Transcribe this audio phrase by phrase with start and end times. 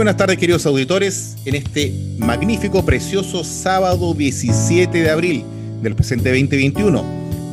[0.00, 5.44] Buenas tardes queridos auditores en este magnífico, precioso sábado 17 de abril
[5.82, 7.04] del presente 2021.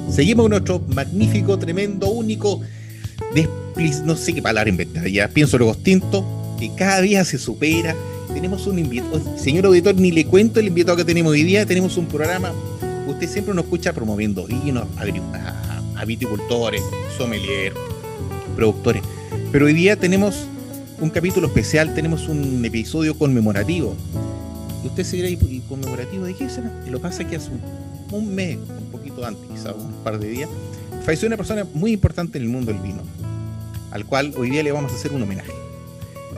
[0.10, 2.62] Seguimos con nuestro magnífico, tremendo, único,
[4.06, 7.94] no sé qué palabra inventar ya, pienso luego extinto, que cada día se supera.
[8.34, 11.98] Tenemos un invitado, señor auditor, ni le cuento el invitado que tenemos hoy día, tenemos
[11.98, 12.54] un programa,
[13.10, 16.82] usted siempre nos escucha promoviendo vinos, a, a viticultores,
[17.18, 17.74] sommelier,
[18.56, 19.04] productores,
[19.52, 20.48] pero hoy día tenemos
[21.00, 23.96] un capítulo especial, tenemos un episodio conmemorativo.
[24.84, 26.72] Usted se dirá, ¿y conmemorativo de qué será?
[26.88, 27.52] Y lo pasa que hace
[28.12, 30.50] un, mes, un poquito antes, quizás un par de días,
[31.04, 33.04] falleció una persona muy importante en el mundo del vino,
[33.92, 35.52] al cual hoy día le vamos a hacer un homenaje.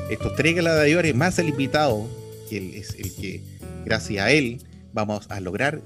[0.09, 2.07] Estos tres gladiadores más el invitado,
[2.49, 3.41] que es el que,
[3.85, 5.81] gracias a él, vamos a lograr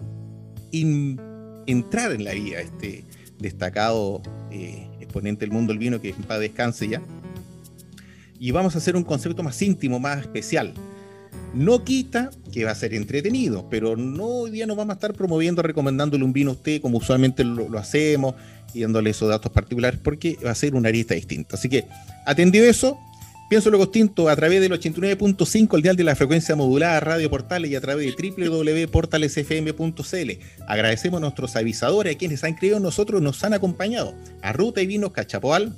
[0.72, 3.04] entrar en la vida, este
[3.38, 7.02] destacado eh, exponente del mundo del vino, que en paz descanse ya
[8.44, 10.74] y vamos a hacer un concepto más íntimo, más especial.
[11.54, 15.14] No quita que va a ser entretenido, pero no hoy día nos vamos a estar
[15.14, 18.36] promoviendo, recomendándole un vino a usted como usualmente lo, hacemos
[18.74, 21.56] y dándole esos datos particulares porque va a ser una arista distinta.
[21.56, 21.86] Así que,
[22.26, 23.00] atendido eso,
[23.50, 27.72] pienso lo distinto a través del 89.5, el dial de la frecuencia modulada Radio Portales
[27.72, 30.32] y a través de www.portalesfm.cl.
[30.68, 34.14] Agradecemos a nuestros avisadores, a quienes han creído en nosotros nos han acompañado.
[34.42, 35.74] A Ruta y Vinos Cachapoal,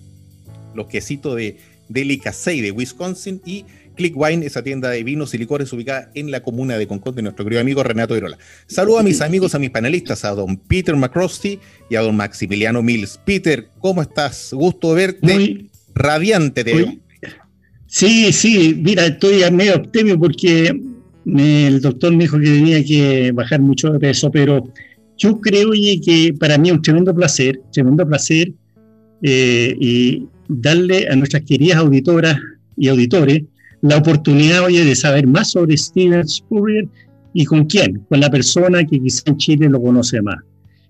[0.73, 3.65] los quesitos de Delicacy de Wisconsin y
[3.95, 7.21] Click Wine, esa tienda de vinos y licores ubicada en la comuna de Concord de
[7.21, 8.37] nuestro querido amigo Renato Irola.
[8.67, 11.59] Saludo a mis amigos, a mis panelistas, a don Peter McCrosty
[11.89, 13.19] y a don Maximiliano Mills.
[13.25, 14.51] Peter, ¿cómo estás?
[14.53, 15.65] Gusto de verte.
[15.93, 16.99] radiante de
[17.87, 20.77] Sí, sí, mira, estoy a medio optimio porque
[21.25, 24.67] el doctor me dijo que tenía que bajar mucho de peso, pero
[25.17, 28.51] yo creo que para mí es un tremendo placer, tremendo placer
[29.21, 32.37] eh, y darle a nuestras queridas auditoras
[32.77, 33.43] y auditores
[33.81, 36.87] la oportunidad, oye, de saber más sobre Steven Spurrier
[37.33, 40.37] y con quién, con la persona que quizá en Chile lo conoce más.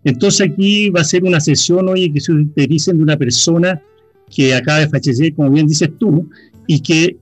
[0.03, 3.81] Entonces aquí va a ser una sesión, oye, que se utilicen de una persona
[4.33, 6.29] que acaba de fallecer, como bien dices tú,
[6.67, 7.17] y que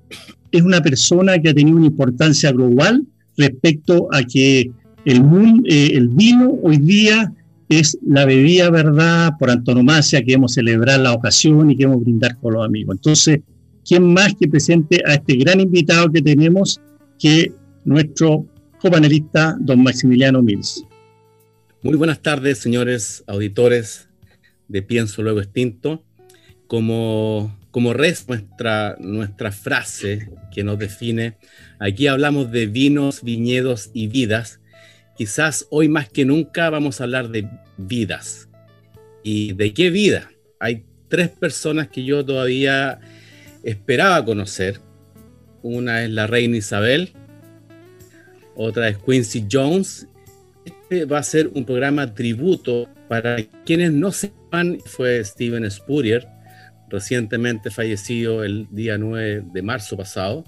[0.51, 3.03] es una persona que ha tenido una importancia global
[3.37, 4.69] respecto a que
[5.05, 7.33] el, mundo, eh, el vino hoy día
[7.79, 12.53] es la bebida, ¿verdad?, por antonomasia que queremos celebrar la ocasión y queremos brindar con
[12.53, 12.95] los amigos.
[12.95, 13.39] Entonces,
[13.85, 16.81] ¿quién más que presente a este gran invitado que tenemos
[17.19, 17.51] que
[17.85, 18.45] nuestro
[18.79, 20.85] copanelista, don Maximiliano Mills?
[21.81, 24.07] Muy buenas tardes, señores auditores
[24.67, 26.03] de Pienso Luego Extinto.
[26.67, 31.37] Como, como res nuestra, nuestra frase que nos define,
[31.79, 34.59] aquí hablamos de vinos, viñedos y vidas
[35.17, 37.47] quizás hoy más que nunca vamos a hablar de
[37.77, 38.49] vidas.
[39.23, 40.31] ¿Y de qué vida?
[40.59, 42.99] Hay tres personas que yo todavía
[43.63, 44.79] esperaba conocer.
[45.61, 47.13] Una es la reina Isabel,
[48.55, 50.07] otra es Quincy Jones.
[50.65, 56.27] Este va a ser un programa tributo para quienes no sepan, fue Steven Spurrier,
[56.89, 60.43] recientemente fallecido el día 9 de marzo pasado.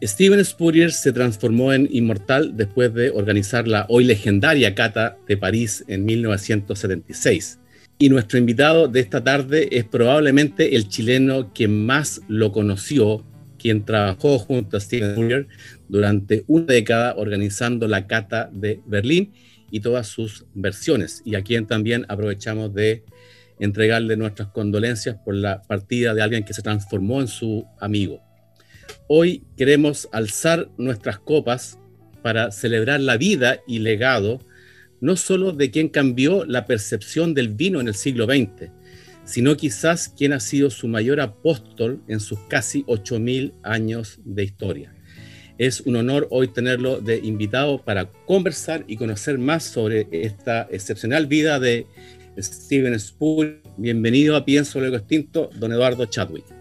[0.00, 5.84] Steven Spurrier se transformó en inmortal después de organizar la hoy legendaria Cata de París
[5.88, 7.58] en 1976.
[7.98, 13.24] Y nuestro invitado de esta tarde es probablemente el chileno que más lo conoció,
[13.58, 15.48] quien trabajó junto a Steven Spurrier
[15.88, 19.32] durante una década organizando la Cata de Berlín
[19.72, 23.02] y todas sus versiones, y a quien también aprovechamos de
[23.58, 28.27] entregarle nuestras condolencias por la partida de alguien que se transformó en su amigo.
[29.10, 31.78] Hoy queremos alzar nuestras copas
[32.22, 34.38] para celebrar la vida y legado
[35.00, 38.70] no solo de quien cambió la percepción del vino en el siglo XX,
[39.24, 44.94] sino quizás quien ha sido su mayor apóstol en sus casi 8.000 años de historia.
[45.56, 51.26] Es un honor hoy tenerlo de invitado para conversar y conocer más sobre esta excepcional
[51.26, 51.86] vida de
[52.38, 53.62] Steven Spool.
[53.78, 56.57] Bienvenido a Pienso Luego Extinto, don Eduardo Chadwick.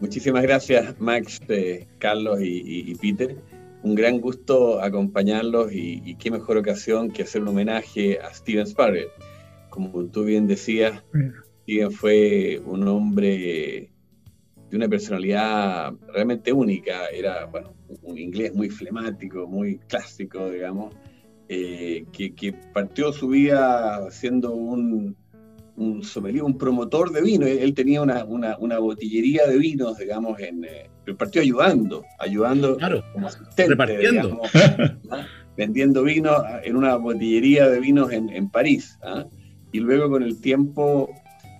[0.00, 3.36] Muchísimas gracias, Max, eh, Carlos y, Peter.
[3.82, 9.08] un gran gusto acompañarlos y, qué mejor ocasión que hacer un homenaje a Steven Sparrow.
[9.70, 11.02] Como tú bien decías,
[11.62, 13.90] Steven fue un hombre
[14.70, 17.06] de una personalidad realmente única.
[17.08, 20.94] Era, bueno, un inglés muy flemático, muy clásico, digamos,
[21.48, 25.16] eh, que, partió su vida siendo un,
[25.78, 27.46] un sommelier, un promotor de vino.
[27.46, 32.76] Él tenía una, una, botillería de vinos, digamos, en, eh, partió ayudando, ayudando
[33.12, 34.40] como asistente, repartiendo.
[35.56, 36.30] vendiendo vino
[36.62, 38.98] en una botillería de vinos en, París.
[39.02, 39.26] ¿ah?
[39.72, 41.10] Y luego con el tiempo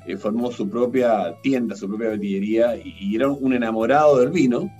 [0.07, 4.71] eh, formó su propia tienda, su propia botillería y, era un enamorado del vino.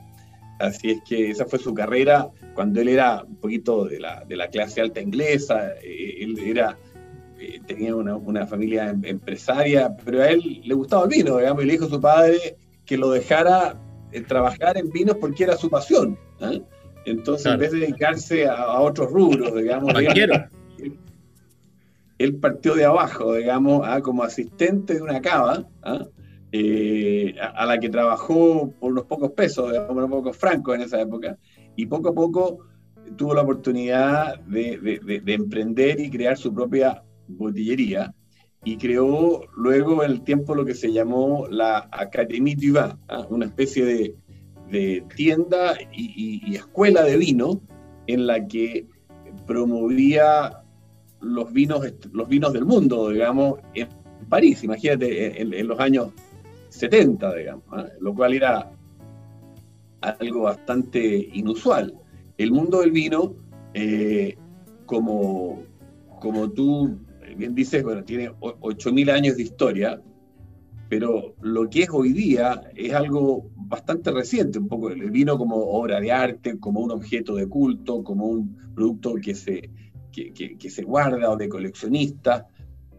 [0.61, 4.37] Así es que esa fue su carrera cuando él era un poquito de la, de
[4.37, 5.73] la clase alta inglesa.
[5.83, 6.77] Eh, él era
[7.41, 11.63] eh, tenía una, una, familia em, empresaria, pero a él le gustaba el vino, digamos,
[11.63, 13.81] y le dijo a su padre que lo dejara
[14.11, 16.19] eh, trabajar en vinos porque era su pasión.
[16.41, 16.61] ¿eh?
[17.05, 19.95] Entonces, en vez de dedicarse a, otros rubros, digamos,
[22.19, 28.91] él, partió de abajo, digamos, como asistente de una cava, a, la que trabajó por
[28.91, 31.39] unos pocos pesos, digamos, unos pocos francos en esa época,
[31.77, 32.67] y poco a poco
[33.17, 38.15] tuvo la oportunidad de, de emprender y crear su propia botillería
[38.65, 43.27] y creó luego en el tiempo lo que se llamó la Académie du Vin, ¿ah?
[43.31, 43.85] una especie
[44.71, 47.63] de, tienda y, escuela de vino
[48.07, 48.87] en la que
[49.47, 50.63] promovía
[51.21, 51.81] los vinos,
[52.13, 53.89] los vinos del mundo, digamos, en
[54.29, 56.13] París, imagínate, en, los años
[56.69, 57.87] 70, digamos, ¿ah?
[58.01, 58.71] lo cual era
[60.03, 61.95] algo bastante inusual.
[62.37, 63.35] El mundo del vino,
[63.73, 64.37] eh,
[64.85, 65.63] como,
[66.21, 66.99] como tú
[67.39, 70.03] bien dices, bueno, tiene 8.000 años de historia,
[70.89, 75.57] pero lo que es hoy día es algo bastante reciente, un poco el vino como
[75.57, 79.71] obra de arte, como un objeto de culto, como un producto que se,
[80.13, 82.49] que, se guarda o de coleccionista.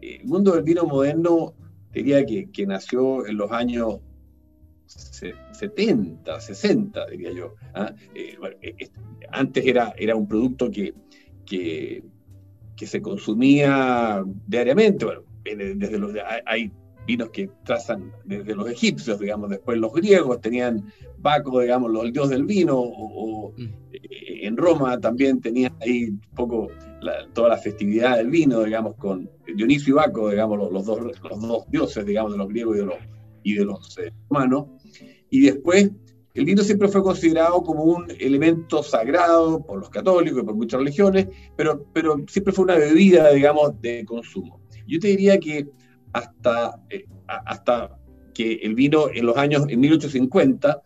[0.00, 1.54] El mundo del vino moderno
[1.92, 3.98] diría que, nació en los años
[4.86, 7.54] 70, 60, diría yo.
[7.74, 7.92] ¿ah?
[8.14, 8.90] Eh, eh,
[9.30, 10.94] antes era, era un producto que,
[11.44, 12.02] que
[12.80, 15.04] que se consumía diariamente.
[15.04, 16.14] Bueno, desde los,
[16.46, 16.72] hay
[17.06, 22.30] vinos que trazan desde los egipcios, digamos, después los griegos tenían Baco, digamos, el dios
[22.30, 23.64] del vino, o, mm.
[23.92, 26.68] eh, en Roma también tenían ahí un poco
[27.34, 31.70] toda la festividad del vino, digamos, con Dionisio y Baco, digamos, los, dos, los dos
[31.70, 32.98] dioses, digamos, de los griegos y de los,
[33.42, 34.68] y de los eh, romanos.
[35.28, 35.90] Y después
[36.34, 40.78] el vino siempre fue considerado como un elemento sagrado por los católicos y por muchas
[40.78, 41.86] religiones, pero,
[42.28, 44.60] siempre fue una bebida, digamos, de consumo.
[44.86, 45.68] Yo te diría que
[46.12, 47.06] hasta, eh,
[48.32, 50.82] que el vino en los años, en 1850,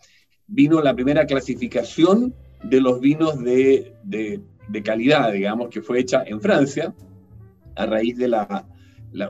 [0.47, 6.41] vino la primera clasificación de los vinos de, de, calidad, digamos, que fue hecha en
[6.41, 6.95] Francia,
[7.77, 8.31] a raíz de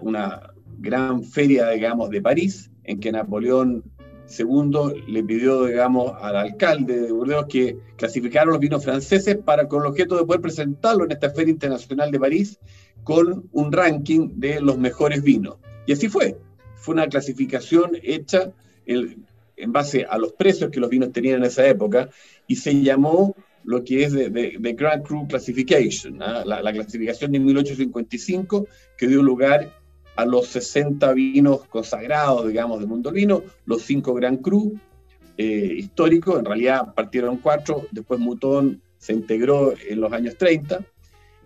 [0.00, 3.82] una gran feria, digamos, de París, en que Napoleón
[4.26, 9.82] Segundo, le pidió, digamos, al alcalde de Burdeos que clasificara los vinos franceses para con
[9.82, 12.59] el objeto de poder presentarlo en esta Feria Internacional de París
[13.03, 15.56] con un ranking de los mejores vinos.
[15.87, 16.38] Y así fue.
[16.76, 18.53] Fue una clasificación hecha
[18.87, 22.09] en base a los precios que los vinos tenían en esa época
[22.47, 23.35] y se llamó
[23.65, 26.43] lo que es de, Grand Cru Classification, ¿ah?
[26.45, 28.66] la, la, clasificación de 1855
[28.99, 29.73] que dio lugar
[30.16, 34.78] a los 60 vinos consagrados, digamos, del mundo del vino, los 5 Gran Cru
[35.37, 40.85] eh, históricos, en realidad partieron cuatro, después Mutón se integró en los años 30,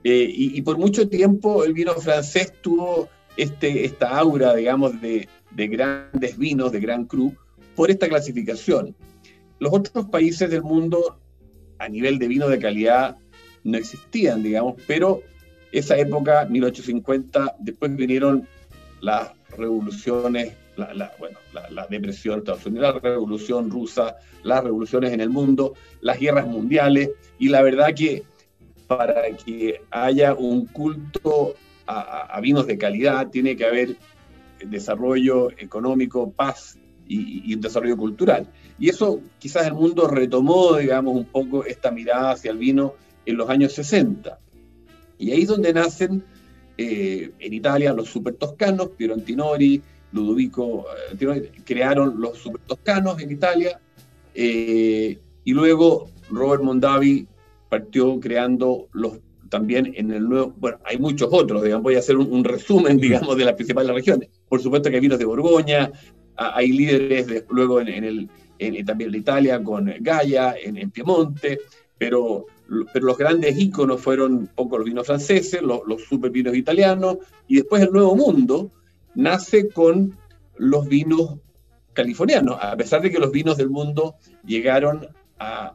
[0.04, 5.68] eh, y, por mucho tiempo el vino francés tuvo este, esta aura, digamos, de, de
[5.68, 7.34] grandes vinos, de Gran Cru,
[7.74, 8.94] por esta clasificación.
[9.58, 11.18] Los otros países del mundo,
[11.78, 13.16] a nivel de vino de calidad,
[13.64, 15.22] no existían, digamos, pero
[15.72, 18.46] esa época, 1850, después vinieron
[19.00, 21.38] las revoluciones, la, bueno,
[21.70, 26.46] la, depresión de Estados Unidos, la revolución rusa, las revoluciones en el mundo, las guerras
[26.46, 28.22] mundiales, y la verdad que
[28.86, 31.54] para que haya un culto
[31.86, 33.96] a, vinos de calidad tiene que haber
[34.64, 38.46] desarrollo económico, paz y, y, un desarrollo cultural.
[38.78, 43.36] Y eso quizás el mundo retomó, digamos, un poco esta mirada hacia el vino en
[43.36, 44.38] los años 60.
[45.18, 46.24] Y ahí es donde nacen
[46.78, 49.82] eh, en Italia los super toscanos, Piero Antinori,
[50.12, 50.86] Ludovico
[51.20, 53.80] eh, crearon los super toscanos en Italia,
[54.34, 57.26] eh, y luego Robert Mondavi
[57.68, 59.18] partió creando los
[59.48, 63.36] también en el nuevo, bueno, hay muchos otros, digamos, voy a hacer un, resumen, digamos,
[63.36, 64.28] de las principales regiones.
[64.48, 65.90] Por supuesto que hay vinos de Borgoña,
[66.36, 68.28] hay líderes luego en, el,
[68.84, 71.58] también de Italia con Gaia, en, Piemonte,
[71.96, 72.46] pero,
[72.92, 77.18] pero los grandes íconos fueron un poco los vinos franceses, los, los super vinos italianos,
[77.46, 78.72] y después el Nuevo Mundo
[79.14, 80.16] nace con
[80.56, 81.38] los vinos
[81.98, 85.08] californianos, a pesar de que los vinos del mundo llegaron
[85.38, 85.74] a,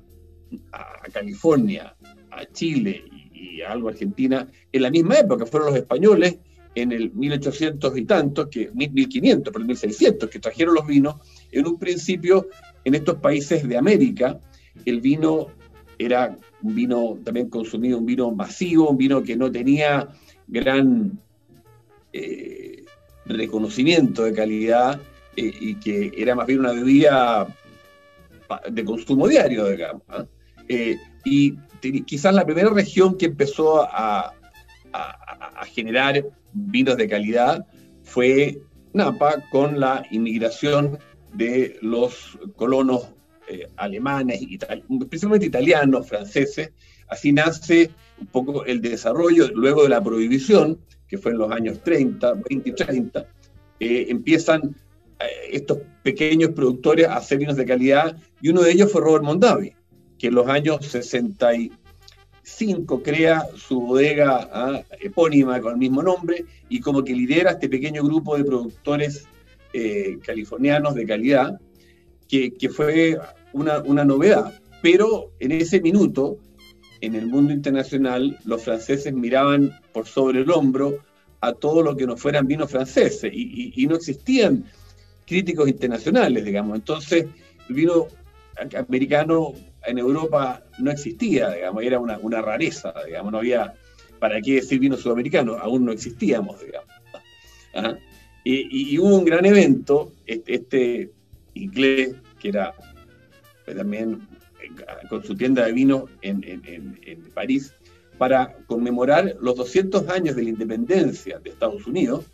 [1.11, 1.95] California,
[2.31, 6.37] a Chile y, a algo Argentina en la misma época, fueron los españoles
[6.75, 11.15] en el 1800 y tantos, que 1500, por el 1600, que trajeron los vinos,
[11.51, 12.47] en un principio
[12.85, 14.39] en estos países de América,
[14.85, 15.47] el vino
[15.99, 20.09] era un vino también consumido, un vino masivo, un vino que no tenía
[20.47, 21.19] gran
[22.13, 22.85] eh,
[23.25, 24.99] reconocimiento de calidad
[25.35, 27.47] eh, y que era más bien una bebida
[28.69, 30.03] de consumo diario, digamos.
[30.67, 31.57] Eh, y
[32.05, 34.33] quizás la primera región que empezó a,
[35.73, 37.65] generar vinos de calidad
[38.03, 40.99] fue Napa con la inmigración
[41.33, 43.12] de los colonos
[43.47, 44.41] eh, alemanes,
[45.09, 46.71] principalmente italianos, franceses.
[47.07, 51.81] Así nace un poco el desarrollo, luego de la prohibición, que fue en los años
[51.83, 53.27] 30, 20 y 30,
[53.79, 54.75] empiezan
[55.19, 59.23] eh, estos pequeños productores a hacer vinos de calidad, y uno de ellos fue Robert
[59.23, 59.73] Mondavi,
[60.17, 66.79] que en los años 65 crea su bodega ah, epónima con el mismo nombre y
[66.79, 69.25] como que lidera este pequeño grupo de productores
[69.73, 71.59] eh, californianos de calidad,
[72.51, 73.19] que, fue
[73.53, 74.53] una, novedad.
[74.81, 76.37] Pero en ese minuto,
[77.01, 80.99] en el mundo internacional, los franceses miraban por sobre el hombro
[81.41, 84.65] a todo lo que no fueran vinos franceses y, y no existían
[85.25, 86.75] críticos internacionales, digamos.
[86.75, 87.25] Entonces,
[87.69, 88.07] el vino
[88.77, 89.53] americano
[89.85, 93.73] en Europa no existía, digamos, era una, rareza, digamos, no había,
[94.19, 95.55] ¿para qué decir vino sudamericano?
[95.55, 96.89] Aún no existíamos, digamos.
[97.75, 97.97] ¿Ah?
[98.43, 101.11] Y, hubo un gran evento, este, este
[101.53, 102.75] inglés, que era
[103.65, 104.27] también
[104.61, 107.73] eh, con su tienda de vino en, en, París,
[108.17, 112.25] para conmemorar los 200 años de la independencia de Estados Unidos,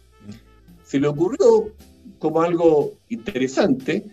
[0.84, 1.74] se le ocurrió
[2.18, 4.04] como algo interesante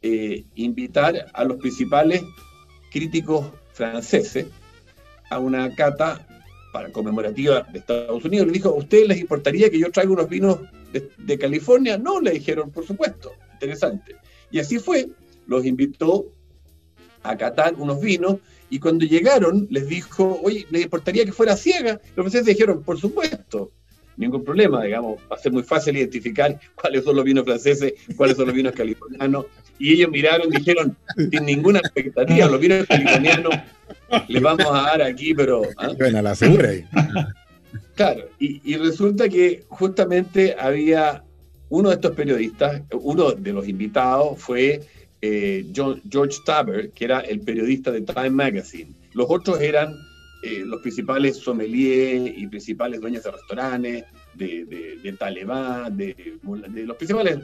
[0.00, 2.22] eh, invitar a los principales
[2.90, 4.46] críticos franceses
[5.30, 6.26] a una cata
[6.72, 8.46] para conmemorativa de Estados Unidos.
[8.46, 10.60] Le dijo, ¿a ustedes les importaría que yo traiga unos vinos
[10.92, 11.98] de, California?
[11.98, 14.16] No, le dijeron, por supuesto, interesante.
[14.50, 15.08] Y así fue,
[15.46, 16.26] los invitó
[17.22, 18.36] a catar unos vinos
[18.70, 22.00] y cuando llegaron les dijo, oye, ¿les importaría que fuera ciega?
[22.16, 23.72] Los franceses dijeron, por supuesto
[24.16, 28.36] ningún problema, digamos, va a ser muy fácil identificar cuáles son los vinos franceses, cuáles
[28.36, 29.46] son los vinos californianos.
[29.78, 33.54] Y ellos miraron, dijeron, sin ninguna expectativa, los vinos californianos
[34.28, 35.62] les vamos a dar aquí, pero...
[35.76, 35.90] ¿ah?
[35.98, 36.70] Bueno, la segura
[37.94, 41.24] Claro, y, resulta que justamente había
[41.68, 44.80] uno de estos periodistas, uno de los invitados fue
[45.26, 48.92] eh, George Taber, que era el periodista de Time Magazine.
[49.14, 49.94] Los otros eran
[50.42, 54.04] eh, los principales sommeliers y principales dueños de restaurantes,
[54.34, 57.38] de, de, de Talebán, de, los principales,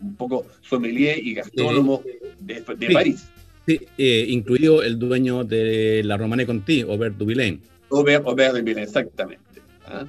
[0.00, 2.02] un poco sommelier y gastrónomos
[2.38, 3.26] de, París.
[3.66, 7.60] Sí, eh, incluido el dueño de la Romane Conti, Aubert Duvillain.
[7.90, 9.62] Aubert, Duvillain, exactamente.
[9.86, 10.06] ¿ah?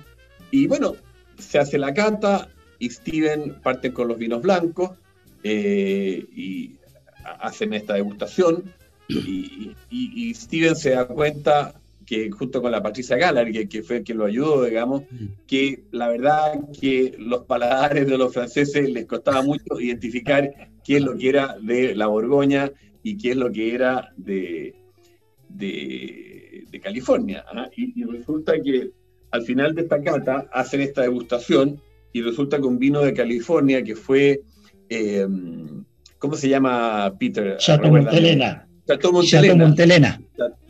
[0.52, 0.96] Y bueno,
[1.40, 2.48] se hace la cata
[2.78, 4.92] y Steven parte con los vinos blancos
[5.48, 6.76] eh, y
[7.40, 8.74] hacen esta degustación
[9.08, 14.18] y, Steven se da cuenta que junto con la Patricia Gallagher, que, que fue quien
[14.18, 15.04] lo ayudó, digamos,
[15.46, 20.52] que la verdad que los paladares de los franceses les costaba mucho identificar
[20.84, 22.72] qué es lo que era de la Borgoña
[23.04, 24.74] y qué es lo que era de,
[25.50, 27.46] de, California.
[27.48, 27.70] ¿ah?
[27.76, 28.92] Y, resulta que
[29.30, 31.80] al final de esta cata hacen esta degustación
[32.14, 34.42] y resulta que un vino de California que fue,
[34.90, 35.28] eh,
[36.20, 37.58] ¿cómo se llama, Peter?
[37.58, 38.68] Chateau Montelena.
[38.88, 40.22] Chateau Montelena.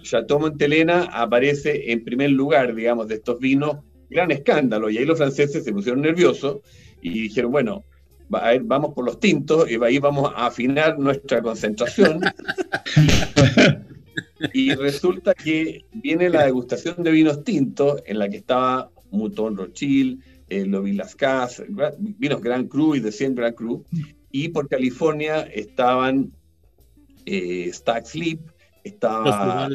[0.01, 1.03] Chateau Montelena.
[1.11, 3.77] aparece en primer lugar, digamos, de estos vinos,
[4.09, 4.89] gran escándalo.
[4.89, 6.59] Y ahí los franceses se pusieron nerviosos
[7.01, 7.83] y dijeron, bueno,
[8.29, 12.21] vamos por los tintos y ahí vamos a afinar nuestra concentración.
[14.53, 20.21] y resulta que viene la degustación de vinos tintos en la que estaba Mouton Rothschild,
[20.49, 21.63] eh, Lascaz,
[21.97, 23.85] vinos Grand Cru y de 100 Grand Cru.
[24.31, 26.33] Y por California estaban
[27.25, 28.39] eh, Stack Sleep,
[28.83, 29.69] estaba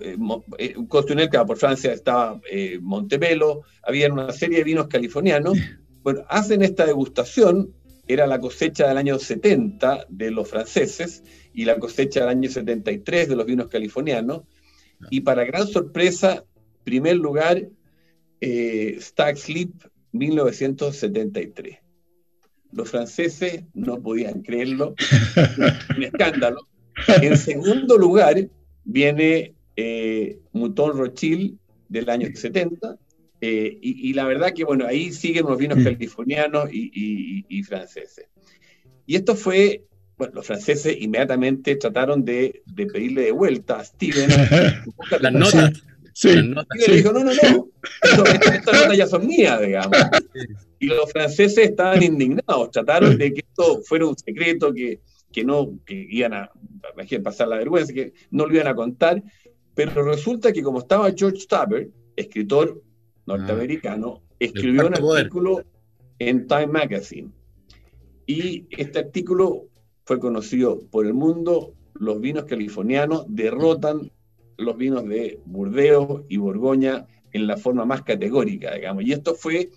[0.00, 0.16] eh,
[0.58, 5.58] eh, eh que por Francia estaba eh, Montebello, había una serie de vinos californianos.
[6.02, 7.76] Bueno, hacen esta degustación,
[8.08, 11.22] era la cosecha del año 70 de los franceses
[11.54, 14.42] y la cosecha del año 73 de los vinos californianos.
[15.10, 16.44] Y para gran sorpresa,
[16.82, 17.68] primer lugar,
[18.42, 19.70] Stack Sleep
[20.12, 21.78] 1973.
[22.72, 24.94] Los franceses no podían creerlo,
[25.96, 26.68] un escándalo.
[27.20, 28.48] En segundo lugar
[28.84, 31.58] viene eh, Mouton Rothschild
[31.88, 32.96] del año 70.
[33.44, 35.84] Eh, y, la verdad que, bueno, ahí siguen los vinos mm.
[35.84, 38.26] californianos y, franceses.
[39.04, 39.84] Y esto fue,
[40.16, 44.30] bueno, los franceses inmediatamente trataron de, pedirle de vuelta a Steven
[45.20, 45.82] las notas.
[46.14, 46.28] Sí.
[46.30, 47.70] Y le dijo, no, no, no,
[48.24, 49.96] estas notas ya son mías, digamos.
[50.78, 55.00] Y los franceses estaban indignados, trataron de que esto fuera un secreto, que,
[55.32, 59.22] que no, que iban a, a pasar la vergüenza, que no lo iban a contar,
[59.74, 62.82] pero resulta que como estaba George Taber, escritor
[63.26, 64.34] norteamericano, ah.
[64.38, 65.62] escribió un artículo
[66.18, 67.30] en Time Magazine.
[68.26, 69.68] Y este artículo
[70.04, 71.74] fue conocido por el mundo.
[71.94, 74.10] Los vinos californianos derrotan
[74.62, 79.04] los vinos de Burdeos y Borgoña en la forma más categórica, digamos.
[79.04, 79.70] Y esto fue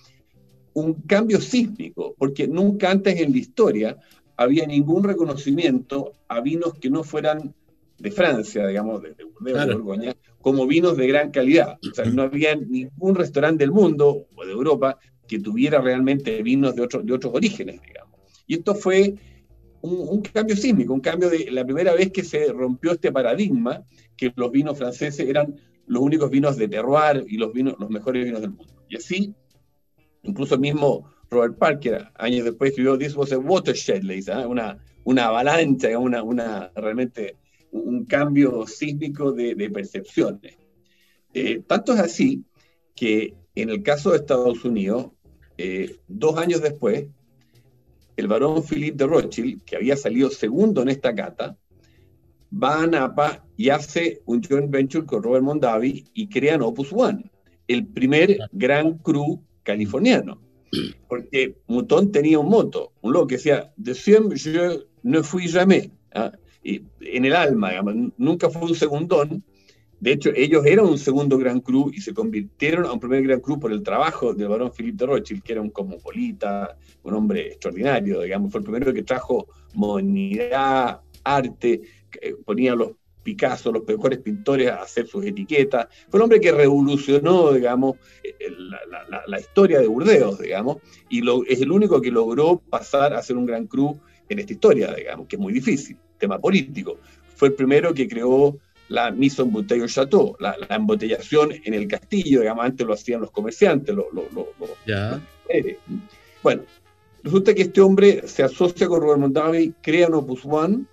[0.73, 3.97] un cambio sísmico, porque nunca antes en la historia
[4.37, 7.53] había ningún reconocimiento a vinos que no fueran
[7.97, 11.77] de Francia, digamos, de, Burdeos, de Borgoña, como vinos de gran calidad.
[11.89, 16.75] O sea, no había ningún restaurante del mundo o de Europa que tuviera realmente vinos
[16.75, 18.19] de, otros de otros orígenes, digamos.
[18.45, 19.15] Y esto fue
[19.85, 23.83] un, cambio sísmico, un cambio de la primera vez que se rompió este paradigma
[24.17, 25.55] que los vinos franceses eran
[25.87, 28.73] los únicos vinos de terroir y los, vinos, los mejores vinos del mundo.
[28.89, 29.33] Y así,
[30.23, 34.45] incluso mismo Robert Parker, años después, escribió This was a watershed, le dice, ¿eh?
[34.45, 37.37] una, una avalancha, una, una realmente
[37.71, 40.57] un cambio sísmico de, percepciones.
[41.33, 42.45] Eh, tanto es así
[42.95, 45.11] que en el caso de Estados Unidos,
[45.57, 47.07] eh, dos años después,
[48.17, 51.57] el varón Philippe de Rothschild, que había salido segundo en esta cata,
[52.51, 57.29] va a Napa y hace un joint venture con Robert Mondavi y crean Opus One,
[57.67, 60.41] el primer gran cru californiano.
[61.07, 65.89] Porque Mouton tenía un moto, un logo que decía, de siempre je ne fui jamais.
[66.13, 66.31] ¿ah?
[66.65, 67.71] en el alma,
[68.17, 69.43] nunca fue un segundón.
[70.05, 73.39] De hecho, ellos eran un segundo Gran Cru y se convirtieron a un primer Gran
[73.39, 77.47] Cru por el trabajo del varón Philippe de Rothschild, que era un cosmopolita, un hombre
[77.47, 81.81] extraordinario, digamos, fue el primero que trajo modernidad, arte,
[82.21, 82.91] eh, ponía a los
[83.23, 85.87] Picasso, los mejores pintores a hacer sus etiquetas.
[86.07, 88.35] Fue un hombre que revolucionó, digamos, eh,
[89.25, 90.77] la, historia de Burdeos, digamos,
[91.09, 94.93] y es el único que logró pasar a ser un Gran Cru en esta historia,
[94.93, 96.99] digamos, que es muy difícil tema político.
[97.35, 101.87] Fue el primero que creó la mise en bouteille au château, la, embotellación en el
[101.87, 104.05] castillo, digamos, antes lo hacían los comerciantes, los,
[106.43, 106.63] Bueno,
[107.23, 110.85] resulta que este hombre se asocia con Robert Mondavi, crea un Opus One,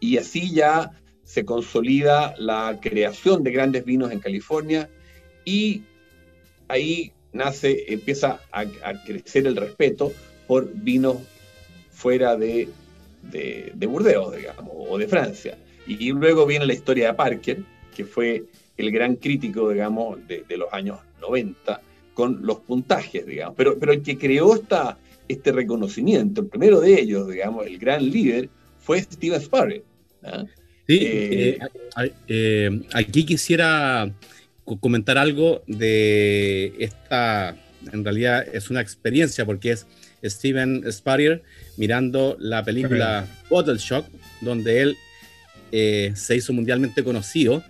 [0.00, 0.90] y así ya
[1.24, 4.88] se consolida la creación de grandes vinos en California,
[5.44, 5.82] y
[6.68, 8.64] ahí nace, empieza a
[9.04, 10.12] crecer el respeto
[10.46, 11.18] por vinos
[11.90, 12.68] fuera de
[13.30, 15.56] de, Burdeos, digamos, o de Francia.
[15.86, 17.58] Y, luego viene la historia de Parker,
[17.94, 18.44] que fue
[18.76, 21.80] el gran crítico, digamos, de, los años 90,
[22.14, 23.54] con los puntajes, digamos.
[23.56, 28.08] Pero, pero el que creó esta, este reconocimiento, el primero de ellos, digamos, el gran
[28.08, 29.82] líder, fue Steven Sparrow.
[30.22, 30.44] ¿ah?
[30.86, 31.58] Sí, eh,
[31.98, 34.12] eh, eh, aquí quisiera
[34.80, 37.56] comentar algo de esta,
[37.90, 39.86] en realidad es una experiencia porque es
[40.22, 41.42] Steven Spurrier
[41.76, 44.06] mirando la película Bottle Shock,
[44.42, 44.96] donde él
[45.76, 47.64] eh, se hizo mundialmente conocido.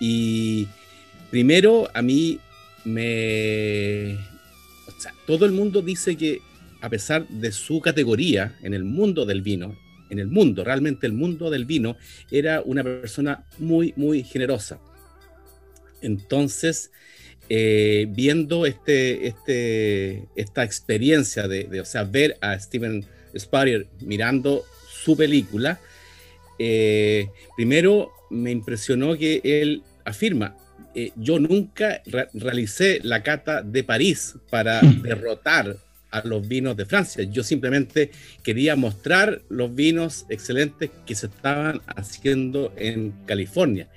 [0.00, 0.66] Y
[1.30, 2.40] primero a mí
[2.84, 4.16] me...
[5.26, 6.40] Todo el mundo dice que
[6.80, 9.76] a pesar de su categoría en el mundo del vino,
[10.08, 11.98] en el mundo, realmente el mundo del vino,
[12.30, 14.80] era una persona muy, muy generosa.
[16.00, 16.92] Entonces,
[17.50, 23.04] eh, viendo este, este, esta experiencia de, o sea, ver a Steven
[23.36, 25.78] Spurrier mirando su película,
[26.58, 30.56] eh, primero me impresionó que él afirma,
[30.94, 35.02] eh, yo nunca realicé la cata de París para hmm.
[35.02, 35.76] derrotar
[36.14, 37.24] a los vinos de Francia.
[37.24, 38.12] Yo simplemente
[38.42, 43.88] quería mostrar los vinos excelentes que se estaban haciendo en California.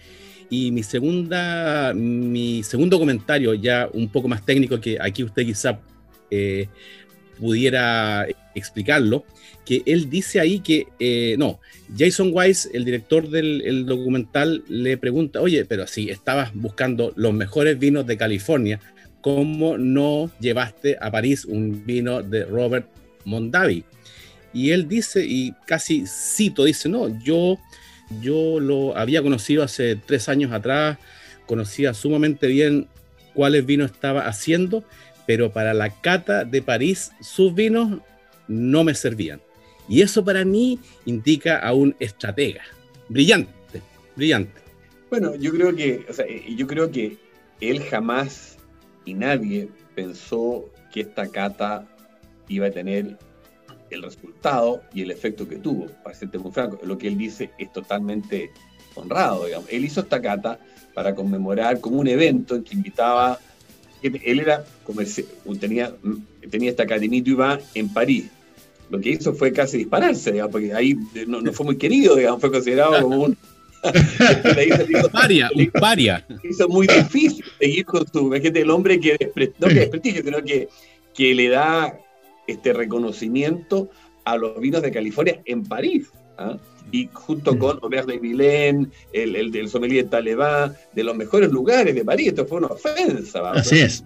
[0.50, 5.80] Y mi, segunda, mi segundo comentario, ya un poco más técnico, que aquí usted quizá
[6.32, 6.68] eh,
[7.40, 9.26] pudiera explicarlo,
[9.66, 11.60] que él dice ahí que, eh, no,
[11.98, 17.78] Jason Weiss, el director del documental, le pregunta, oye, pero si estabas buscando los mejores
[17.78, 18.80] vinos de California,
[19.22, 22.88] ¿cómo no llevaste a París un vino de Robert
[23.26, 23.84] Mondavi?
[24.54, 27.60] Y él dice, y casi cito, dice, no, yo
[28.22, 30.98] yo lo había conocido hace tres años atrás,
[31.46, 32.88] conocía sumamente bien
[33.34, 34.84] cuáles vinos estaba haciendo,
[35.28, 38.00] pero para la cata de París sus vinos
[38.48, 39.40] no me servían.
[39.88, 42.64] Y eso para mí indica a un estratega,
[43.10, 43.52] brillante,
[44.16, 44.60] brillante.
[45.12, 47.18] Bueno, yo creo que, o sea, yo creo que
[47.62, 48.58] él jamás
[49.06, 51.88] y nadie pensó que esta cata
[52.48, 53.18] iba a tener
[53.90, 55.88] el resultado y el efecto que tuvo.
[56.04, 58.52] Para serte muy franco, lo que él dice es totalmente
[58.96, 59.70] honrado, digamos.
[59.72, 60.60] Él hizo esta cata
[60.94, 63.40] para conmemorar como un evento en que invitaba,
[64.02, 64.66] él era,
[65.60, 65.94] tenía,
[66.50, 68.26] tenía esta academia iba en París.
[68.90, 70.96] Lo que hizo fue casi dispararse, digamos, porque ahí
[71.28, 73.38] no, fue muy querido, digamos, fue considerado como un...
[74.90, 76.26] hizo, paria, un paria.
[76.44, 78.32] Hizo muy difícil seguir con su...
[78.32, 79.18] Gente, el hombre que,
[79.60, 80.70] no que desprestigio, sino que,
[81.14, 82.00] que le da
[82.48, 83.90] este reconocimiento
[84.24, 86.08] a los vinos de California en París.
[86.38, 86.58] ¿ah?
[86.92, 91.94] Y junto con Robert de Vilén, el, el, del sommelier Talebán, de los mejores lugares
[91.94, 92.30] de París.
[92.30, 93.52] Esto fue una ofensa.
[93.52, 94.04] Así es.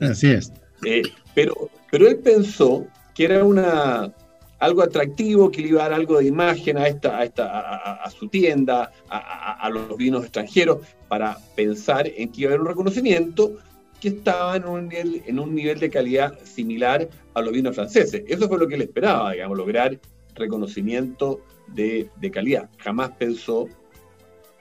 [0.00, 0.52] Así es.
[0.84, 1.02] Eh,
[1.34, 4.12] pero, pero él pensó que era una,
[4.60, 8.10] algo atractivo, que le iba a dar algo de imagen a, esta, a, esta, a,
[8.10, 13.58] su tienda, a, los vinos extranjeros, para pensar en que iba a haber un reconocimiento
[14.00, 18.22] que estaba en un, nivel, en un nivel de calidad similar a los vinos franceses.
[18.26, 19.98] Eso fue lo que él esperaba, digamos, lograr
[20.34, 21.40] reconocimiento
[21.74, 22.70] de, calidad.
[22.78, 23.68] Jamás pensó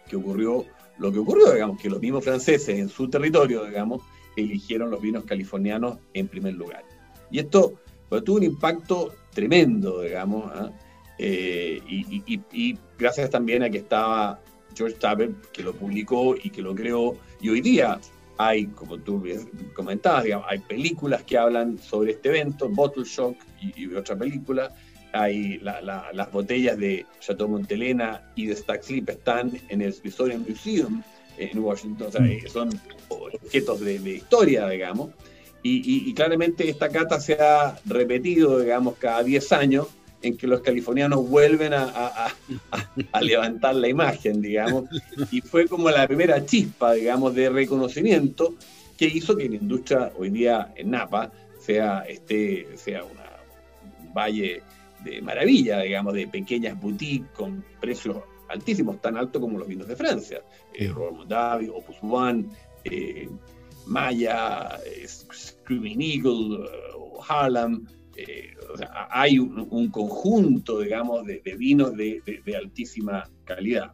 [0.08, 0.66] que ocurrió
[0.98, 4.02] lo que ocurrió, digamos, que los mismos franceses en su territorio, digamos,
[4.36, 6.84] eligieron los vinos californianos en primer lugar.
[7.32, 10.72] Y esto pues, tuvo un impacto tremendo, digamos, ¿ah?
[11.18, 14.42] eh, y, gracias también a que estaba
[14.76, 18.00] George Tabert, que lo publicó y que lo creó, y hoy día
[18.42, 19.22] hay, como tú
[19.74, 24.74] comentabas, hay películas que hablan sobre este evento, Bottle Shock y, otra película.
[25.12, 31.02] Hay las botellas de Chateau Montelena y de Stack Sleep están en el Smithsonian Museum
[31.38, 32.48] en Washington, o sea, mm.
[32.48, 32.70] son
[33.08, 35.12] objetos de, historia, digamos.
[35.62, 39.88] Y, claramente esta cata se ha repetido, digamos, cada 10 años
[40.22, 42.34] en que los californianos vuelven a,
[43.22, 44.86] levantar la imagen, digamos,
[45.32, 48.56] y fue como la primera chispa, digamos, de reconocimiento
[48.98, 53.18] que hizo que la industria hoy día en Napa sea, este, sea un
[54.14, 54.62] valle
[55.04, 58.18] de maravilla, digamos, de pequeñas boutiques con precios
[58.50, 60.42] altísimos, tan altos como los vinos de Francia.
[60.74, 62.46] Eh, Robert Mondavi, Opus One,
[62.84, 63.30] eh,
[63.86, 66.70] Maya, eh, Screaming Eagle,
[67.28, 67.86] Harlem,
[68.16, 68.54] eh,
[69.12, 72.22] hay un, conjunto, digamos, de, vinos de,
[72.56, 73.94] altísima calidad.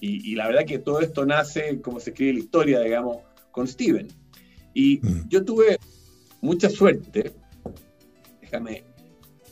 [0.00, 3.18] Y, la verdad que todo esto nace, como se escribe la historia, digamos,
[3.50, 4.08] con Steven.
[4.74, 5.28] Y mm.
[5.28, 5.78] yo tuve
[6.40, 7.32] mucha suerte,
[8.40, 8.84] déjame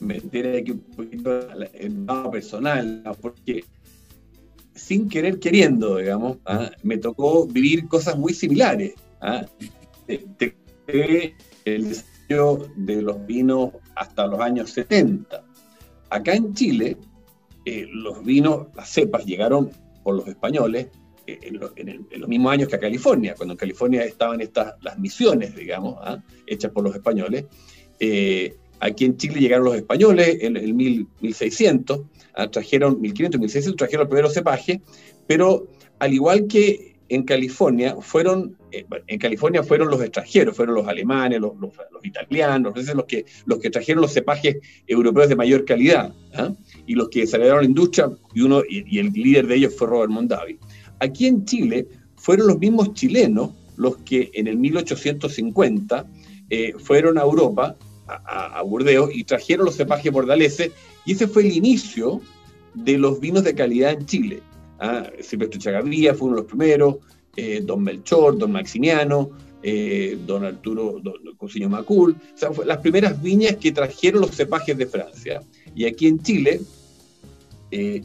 [0.01, 3.65] meter aquí un poquito en lado personal, porque
[4.75, 6.71] sin querer queriendo, digamos, ¿ah?
[6.83, 8.95] me tocó vivir cosas muy similares.
[9.21, 9.47] ¿ah?
[11.65, 11.97] el
[12.77, 15.45] de los vinos hasta los años 70.
[16.11, 16.97] Acá en Chile,
[17.65, 19.71] eh, los vinos, las cepas llegaron
[20.05, 20.89] por los españoles
[21.27, 25.57] eh, en, los mismos años que a California, cuando en California estaban estas, las misiones,
[25.57, 26.23] digamos, ¿ah?
[26.47, 27.47] hechas por los españoles.
[27.99, 32.01] Eh, aquí en Chile llegaron los españoles en el 1600,
[32.35, 32.51] ¿ah?
[32.51, 34.81] trajeron 1500, 1600, trajeron el primero cepaje,
[35.27, 35.67] pero
[35.99, 41.41] al igual que en California fueron, eh, en California fueron los extranjeros, fueron los alemanes,
[41.41, 41.53] los,
[42.03, 46.53] italianos, los que, los que trajeron los cepajes europeos de mayor calidad, ¿ah?
[46.87, 50.11] y los que desarrollaron la industria, y, uno, y, el líder de ellos fue Robert
[50.11, 50.59] Mondavi.
[51.01, 51.87] Aquí en Chile
[52.17, 56.07] fueron los mismos chilenos los que en el 1850
[56.49, 57.77] eh, fueron a Europa,
[58.07, 60.73] a, a, Burdeos, y trajeron los cepajes bordaleses,
[61.05, 62.21] y ese fue el inicio
[62.75, 64.43] de los vinos de calidad en Chile.
[64.79, 65.07] ¿ah?
[65.21, 66.97] Silvestre Chagavía fue uno de los primeros,
[67.37, 69.31] eh, don Melchor, don Maximiano,
[69.63, 74.77] eh, don Arturo, don, don Macul, o sea, las primeras viñas que trajeron los cepajes
[74.77, 75.43] de Francia.
[75.75, 76.61] Y aquí en Chile,
[77.71, 78.03] eh,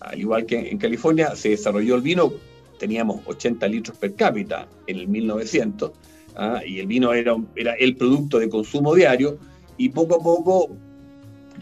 [0.00, 2.32] al igual que en California, se desarrolló el vino,
[2.78, 5.92] teníamos 80 litros per cápita en el 1900,
[6.36, 6.60] ¿ah?
[6.66, 9.38] y el vino era, era el producto de consumo diario,
[9.76, 10.70] y poco a poco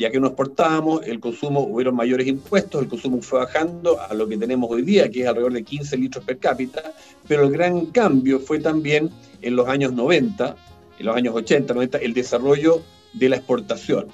[0.00, 4.26] ya que nos exportábamos, el consumo, hubieron mayores impuestos, el consumo fue bajando a lo
[4.26, 6.94] que tenemos hoy día, que es alrededor de 15 litros per cápita,
[7.28, 9.10] pero el gran cambio fue también
[9.42, 10.56] en los años 90,
[10.98, 12.80] en los años 80, 90, el desarrollo
[13.12, 14.06] de la exportación.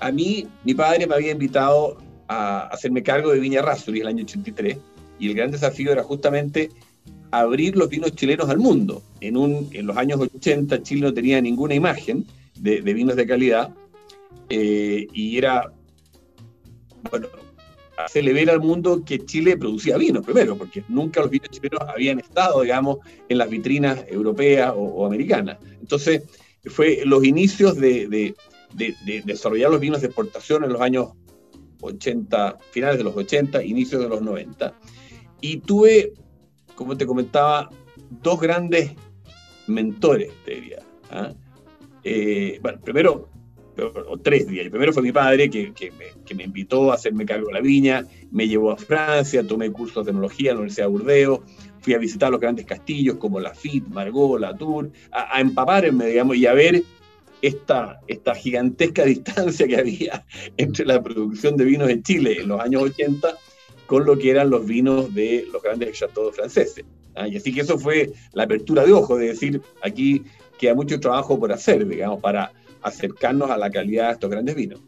[0.00, 4.24] A mí, mi padre me había invitado a hacerme cargo de Viña Rasuri el año
[4.24, 4.78] 83,
[5.18, 6.70] y el gran desafío era justamente
[7.40, 9.02] abrir los vinos chilenos al mundo.
[9.20, 13.26] En, un, en los años 80 Chile no tenía ninguna imagen de, de vinos de
[13.26, 13.74] calidad,
[14.48, 15.72] eh, y era,
[17.10, 17.28] bueno,
[17.96, 22.18] hacerle ver al mundo que Chile producía vino primero, porque nunca los vinos chilenos habían
[22.18, 25.58] estado, digamos, en las vitrinas europeas o, americanas.
[25.80, 26.22] Entonces,
[26.66, 28.34] fue los inicios de,
[29.24, 31.10] desarrollar los vinos de exportación en los años
[31.80, 34.74] 80, finales de los 80, inicios de los 90.
[35.40, 36.14] Y tuve,
[36.74, 37.70] como te comentaba,
[38.22, 38.92] dos grandes
[39.66, 40.78] mentores, te diría.
[41.10, 41.32] ¿ah?
[42.02, 43.28] Eh, bueno, primero,
[44.08, 44.66] o tres días.
[44.66, 45.72] El primero fue mi padre, que,
[46.36, 50.12] me, invitó a hacerme cargo de la viña, me llevó a Francia, tomé cursos de
[50.12, 51.40] tecnología en la Universidad de Burdeos,
[51.80, 53.52] fui a visitar los grandes castillos como la
[53.88, 56.82] Margot, la Tour, a, a empaparme, digamos, y a ver
[57.42, 60.24] esta, esta gigantesca distancia que había
[60.56, 63.36] entre la producción de vinos en Chile en los años 80
[63.86, 66.84] con lo que eran los vinos de los grandes chateaux franceses.
[67.14, 67.28] ¿ah?
[67.28, 70.22] Y así que eso fue la apertura de ojos, de decir, aquí
[70.58, 74.80] queda mucho trabajo por hacer, digamos, para acercarnos a la calidad de estos grandes vinos.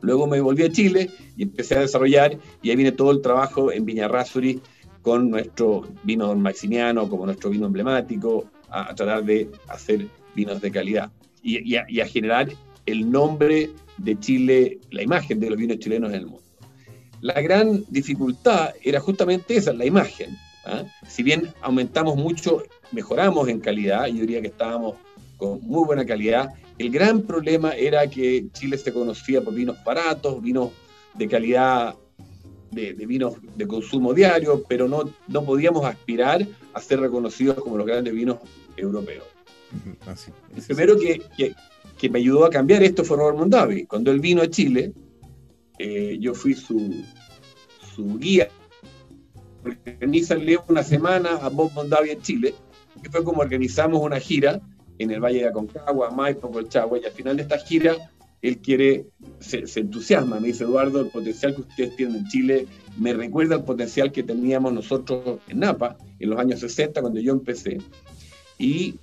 [0.00, 3.72] Luego me volví a Chile y empecé a desarrollar, y ahí viene todo el trabajo
[3.72, 4.60] en Viñarrasuri
[5.00, 11.10] con nuestro vino maximiano, como nuestro vino emblemático, a, tratar de hacer vinos de calidad
[11.42, 12.48] y, a, generar
[12.86, 16.42] el nombre de Chile, la imagen de los vinos chilenos en el mundo.
[17.24, 20.36] La gran dificultad era justamente esa, la imagen.
[20.66, 20.84] ¿ah?
[21.08, 24.96] Si bien aumentamos mucho, mejoramos en calidad, yo diría que estábamos
[25.38, 30.42] con muy buena calidad, el gran problema era que Chile se conocía por vinos baratos,
[30.42, 30.72] vinos
[31.14, 31.94] de calidad,
[32.72, 37.86] de, vinos de consumo diario, pero no, no podíamos aspirar a ser reconocidos como los
[37.86, 38.36] grandes vinos
[38.76, 39.24] europeos.
[40.54, 41.22] el primero que,
[41.96, 43.86] que, me ayudó a cambiar esto fue Robert Mondavi.
[43.86, 44.92] Cuando él vino a Chile,
[45.78, 47.04] eh, yo fui su,
[47.94, 48.48] su guía.
[49.64, 52.54] Organizanle una semana a Bob Mondavi en Chile,
[53.02, 54.60] que fue como organizamos una gira
[54.98, 57.96] en el Valle de Aconcagua, Maipo, Colchagua, y al final de esta gira
[58.44, 59.06] él quiere,
[59.40, 62.66] se, entusiasma, me dice Eduardo, el potencial que ustedes tienen en Chile
[62.98, 67.32] me recuerda al potencial que teníamos nosotros en Napa en los años 60 cuando yo
[67.32, 67.78] empecé.
[68.58, 68.96] Y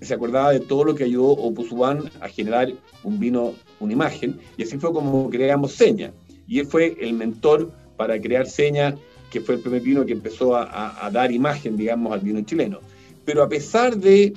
[0.00, 1.74] se acordaba de todo lo que ayudó Opus
[2.20, 6.12] a generar un vino, una imagen, y así fue como creamos Seña.
[6.46, 8.96] Y él fue el mentor para crear Seña,
[9.30, 12.80] que fue el primer vino que empezó a, a dar imagen, digamos, al vino chileno.
[13.24, 14.34] Pero a pesar de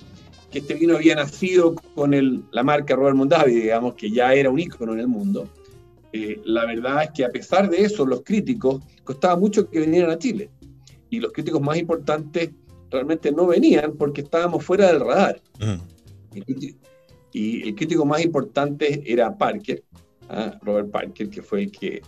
[0.52, 4.50] que este vino había nacido con el, la marca Robert Mondavi, digamos, que ya era
[4.50, 5.48] un ícono en el mundo.
[6.14, 10.12] Eh, la verdad es que a pesar de eso, los críticos costaba mucho que vinieran
[10.12, 10.50] a Chile.
[11.10, 12.52] Y los críticos más importantes
[12.90, 15.42] realmente no venían porque estábamos fuera del radar.
[15.60, 16.40] Mm.
[17.38, 19.84] Y, el crítico más importante era Parker,
[20.30, 20.58] ¿ah?
[20.62, 22.02] Robert Parker, que fue el que,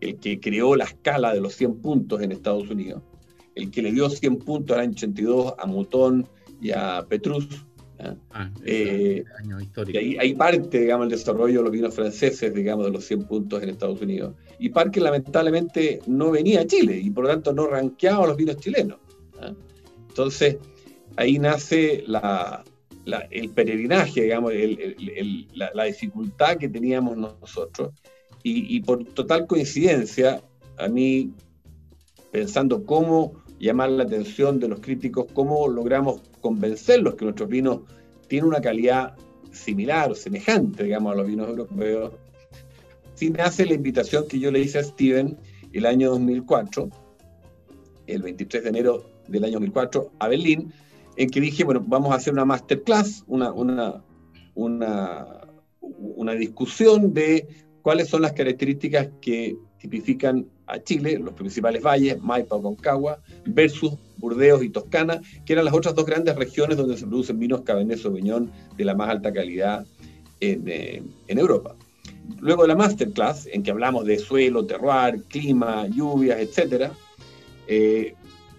[0.00, 3.02] el que creó la escala de los 100 puntos en Estados Unidos,
[3.54, 6.28] el que le dio 100 puntos al año 82 a Mouton
[6.60, 7.66] y a Petrus,
[8.30, 9.24] Ah, eh,
[9.86, 13.24] y ahí, hay parte, digamos, el desarrollo de los vinos franceses, digamos, de los 100
[13.24, 14.34] puntos en Estados Unidos.
[14.58, 18.58] Y Parque lamentablemente no venía a Chile y por lo tanto no ranqueaba los vinos
[18.58, 18.98] chilenos.
[20.10, 20.58] Entonces,
[21.16, 22.64] ahí nace la,
[23.30, 24.52] el peregrinaje, digamos,
[25.54, 27.92] la, dificultad que teníamos nosotros.
[28.42, 30.42] Y, y por total coincidencia,
[30.78, 31.32] a mí,
[32.30, 37.80] pensando cómo llamar la atención de los críticos, cómo logramos convencerlos que nuestros vinos
[38.28, 39.14] tienen una calidad
[39.52, 42.12] similar semejante, digamos, a los vinos europeos.
[43.14, 45.36] Sí nace la invitación que yo le hice a Steven
[45.72, 46.90] el año 2004,
[48.06, 50.72] el 23 de enero del año 2004, a Berlín,
[51.16, 54.02] en que dije, bueno, vamos a hacer una masterclass, una, una,
[54.54, 55.26] una,
[55.80, 57.46] una discusión de
[57.82, 64.62] cuáles son las características que tipifican a Chile, los principales valles, Maipa Concagua, versus Burdeos
[64.62, 68.50] y Toscana, que eran las otras dos grandes regiones donde se producen vinos Cabernet Sauvignon
[68.76, 69.86] de la más alta calidad
[70.40, 71.76] en, eh, Europa.
[72.40, 76.90] Luego de la masterclass, en que hablamos de suelo, terroir, clima, lluvias, etc.,
[77.68, 78.14] eh,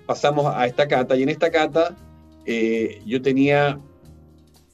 [0.05, 1.95] pasamos a esta cata, y en esta cata
[2.47, 3.77] eh, yo tenía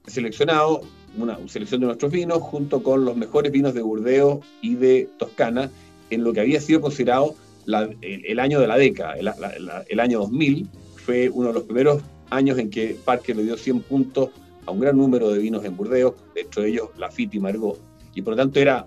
[0.05, 0.81] seleccionado
[1.17, 5.71] una selección de nuestros vinos junto con los mejores vinos de Burdeos y de Toscana,
[6.11, 11.29] en lo que había sido considerado el, año de la década, el, año 2000, fue
[11.29, 14.29] uno de los primeros años en que Parker le dio 100 puntos
[14.67, 17.79] a un gran número de vinos en Burdeos, dentro de ellos Lafitte y Margot,
[18.13, 18.85] y por lo tanto era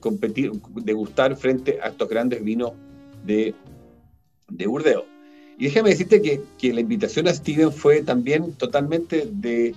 [0.00, 0.50] competir,
[0.82, 2.72] degustar frente a estos grandes vinos
[3.24, 3.54] de,
[4.48, 5.04] de Burdeos.
[5.58, 9.74] Y déjame decirte que, que, la invitación a Steven fue también totalmente de,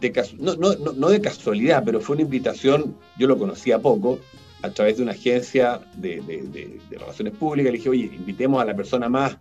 [0.00, 4.18] de no, no, no, de casualidad, pero fue una invitación, yo lo conocía poco,
[4.62, 9.08] a través de una agencia de, relaciones públicas, le dije, oye, invitemos a la persona
[9.08, 9.36] más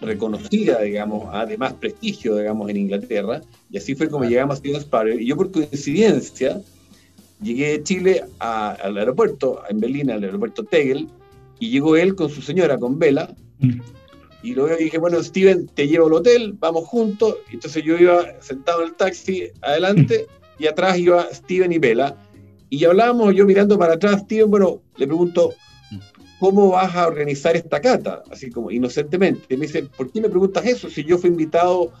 [0.00, 4.58] reconocida, digamos, a, de más prestigio, digamos, en Inglaterra, y así fue como llegamos a
[4.58, 5.18] Steven Sparrow.
[5.18, 6.60] Y yo por coincidencia
[7.40, 11.08] llegué de Chile al aeropuerto, en Berlín, al aeropuerto Tegel,
[11.58, 13.34] y llegó él con su señora, con Vela,
[14.42, 18.82] y luego dije, bueno, Steven, te llevo al hotel, vamos juntos, entonces yo iba sentado
[18.82, 20.26] en el taxi adelante,
[20.58, 22.16] y atrás iba Steven y Vela,
[22.68, 25.54] Y hablábamos yo mirando para atrás, Steven, bueno, le pregunto,
[26.40, 28.22] ¿cómo vas a organizar esta cata?
[28.30, 29.56] Así como inocentemente.
[29.56, 31.92] Me dice, ¿por qué me preguntas eso si yo fui invitado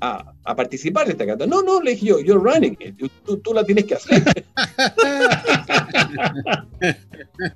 [0.00, 1.46] a, participar de esta cata?
[1.46, 2.76] No, no, le dije yo, you're running
[3.24, 4.22] tú, tú la tienes que hacer.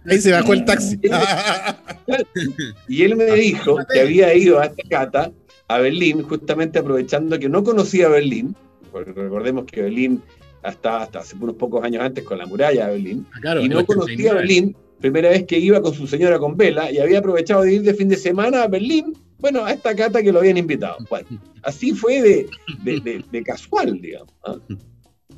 [0.07, 0.99] Ahí se bajó el taxi.
[2.88, 5.33] y él me dijo que había ido a esta cata
[5.68, 8.55] a Berlín, justamente aprovechando que no conocía Berlín,
[8.90, 10.23] porque recordemos que Berlín
[10.62, 13.85] hasta, hasta hace unos pocos años antes con la muralla de Berlín, ah, y no
[13.85, 17.75] conocía Berlín, primera vez que iba con su señora con vela, y había aprovechado de
[17.75, 20.98] ir de fin de semana a Berlín, bueno, a esta cata que lo habían invitado.
[21.11, 21.26] Bueno,
[21.62, 24.33] así fue de, casual, digamos.
[24.44, 24.57] ¿ah?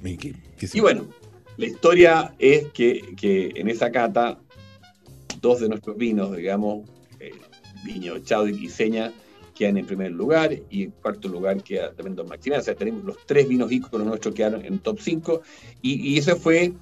[0.05, 1.09] Y bueno,
[1.57, 4.39] la historia es que, en esa cata,
[5.41, 6.87] dos de nuestros vinos, digamos,
[7.19, 7.33] eh,
[7.83, 9.11] Viño Chaudic y Seña,
[9.55, 12.61] quedan en primer lugar y en cuarto lugar queda también Don Maximiliano.
[12.61, 15.41] O sea, tenemos los tres vinos íconos nuestros quedaron en top 5
[15.81, 16.75] y, eso fue,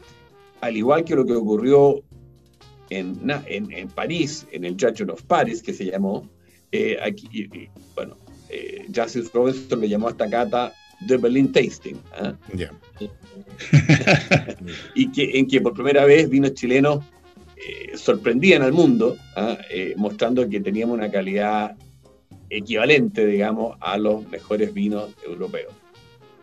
[0.61, 2.03] al igual que lo que ocurrió
[2.91, 6.29] en, en, París, en el Judgment of Paris, que se llamó,
[6.73, 7.49] eh, aquí,
[7.95, 8.17] bueno,
[8.49, 10.75] eh, Justice Robinson le llamó a esta cata
[11.07, 12.01] The Berlin Tasting.
[12.13, 12.35] ¿ah?
[14.95, 17.05] y que, en que por primera vez vinos chilenos
[17.57, 19.59] eh, sorprendían al mundo, ¿ah?
[19.71, 21.77] eh, mostrando que teníamos una calidad
[22.51, 25.73] equivalente, digamos, a los mejores vinos europeos.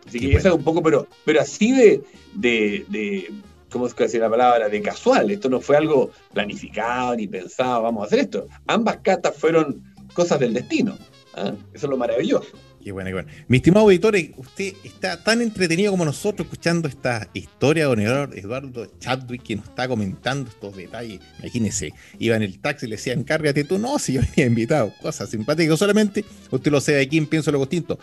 [0.06, 2.02] Así que eso es un poco, pero, pero así de,
[2.34, 3.30] de, de
[3.70, 4.68] ¿cómo se decir la palabra?
[4.68, 5.30] De casual.
[5.30, 8.48] Esto no fue algo planificado ni pensado, vamos a hacer esto.
[8.66, 10.98] Ambas catas fueron cosas del destino.
[11.34, 11.52] ¿ah?
[11.72, 12.50] Eso es lo maravilloso.
[12.82, 13.28] Qué bueno, qué bueno.
[13.46, 18.86] Mi estimado auditor, usted está tan entretenido como nosotros escuchando esta historia de don Eduardo
[18.98, 21.20] Chadwick que nos está comentando estos detalles.
[21.40, 23.78] Imagínese, iba en el taxi y le decía, encárgate tú.
[23.78, 24.94] No, si yo venía invitado.
[25.02, 25.78] Cosas simpáticas.
[25.78, 27.98] Solamente usted lo sabe aquí en Pienso lo Distinto.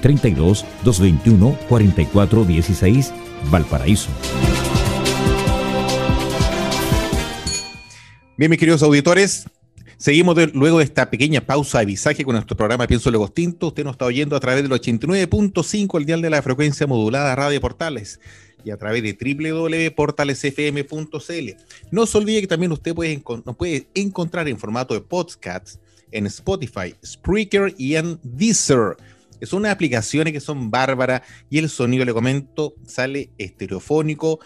[0.00, 3.12] 32 221 4416
[3.50, 4.08] Valparaíso.
[8.36, 9.46] Bien, mis queridos auditores,
[9.96, 13.66] seguimos luego de esta pequeña pausa de visaje con nuestro programa Pienso Luego Tinto.
[13.68, 17.60] Usted nos está oyendo a través del 89.5, el dial de la frecuencia modulada Radio
[17.60, 18.20] Portales
[18.64, 21.50] y a través de www.portalesfm.cl.
[21.90, 25.80] No se olvide que también usted puede, nos puede encontrar en formato de podcast
[26.12, 28.96] en Spotify, Spreaker y en Deezer.
[29.46, 34.40] Son unas aplicaciones que son bárbaras y el sonido, le comento, sale estereofónico.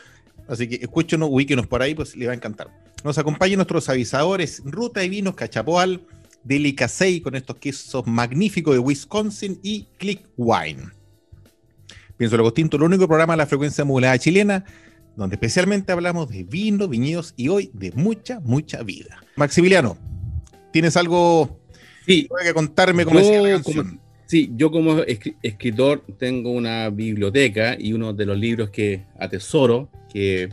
[0.48, 2.68] Así que escúchenos, ubíquenos por ahí, pues le va a encantar.
[3.04, 6.02] Nos acompañan nuestros avisadores Ruta de Vinos Cachapoal,
[6.44, 10.90] Delicasei con estos quesos magníficos de Wisconsin y Click Wine.
[12.16, 14.64] Pienso lo distinto, el único programa de la frecuencia modulada chilena
[15.16, 19.22] donde especialmente hablamos de vino, viñedos y hoy de mucha, mucha vida.
[19.36, 19.96] Maximiliano,
[20.72, 21.60] ¿tienes algo
[22.06, 22.28] sí.
[22.42, 23.20] que contarme como,
[24.32, 25.02] Sí, yo como
[25.42, 30.48] escritor tengo una biblioteca y uno de los libros que atesoro, que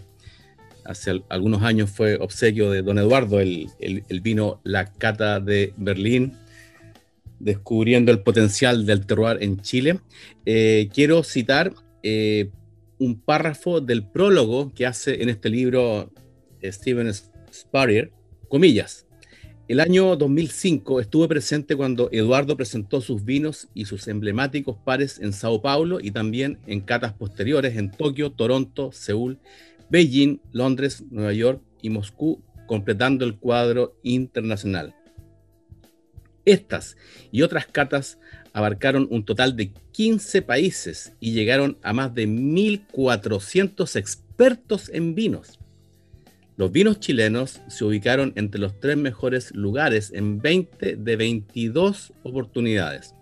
[0.84, 3.72] hace algunos años fue obsequio de don Eduardo, el,
[4.22, 6.34] vino La Cata de Berlín,
[7.40, 10.02] descubriendo el potencial del terroir en Chile.
[10.46, 11.74] Eh, quiero citar
[12.04, 12.50] eh,
[12.98, 16.12] un párrafo del prólogo que hace en este libro
[16.62, 17.14] Steven
[17.50, 18.12] Spurrier,
[18.50, 19.06] comillas.
[19.70, 25.32] El año 2005 estuve presente cuando Eduardo presentó sus vinos y sus emblemáticos pares en
[25.32, 29.38] Sao Paulo y también en catas posteriores en Tokio, Toronto, Seúl
[29.92, 34.96] Beijing, Londres, Nueva York y Moscú, completando el cuadro internacional.
[36.46, 36.98] Estas
[37.32, 38.18] y otras catas
[38.54, 45.60] abarcaron un total de 15 países y llegaron a más de 1.400 expertos en vinos.
[46.60, 53.16] Los vinos chilenos se ubicaron entre los tres mejores lugares en 20 de 22 oportunidades,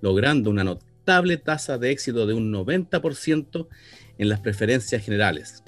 [0.00, 3.68] logrando una notable tasa de éxito de un 90%
[4.18, 5.62] en las preferencias generales.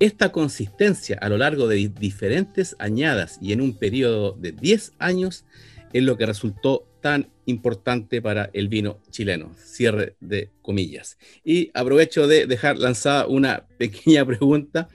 [0.00, 5.44] Esta consistencia a lo largo de diferentes añadas y en un periodo de 10 años
[5.92, 9.54] es lo que resultó tan importante para el vino chileno.
[9.56, 11.18] Cierre de comillas.
[11.44, 14.88] Y aprovecho de dejar lanzada una pequeña pregunta.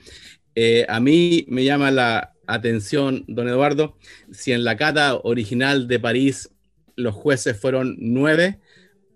[0.54, 3.96] Eh, a mí me llama la atención, don Eduardo,
[4.30, 6.50] si en la cata original de París
[6.96, 8.60] los jueces fueron nueve,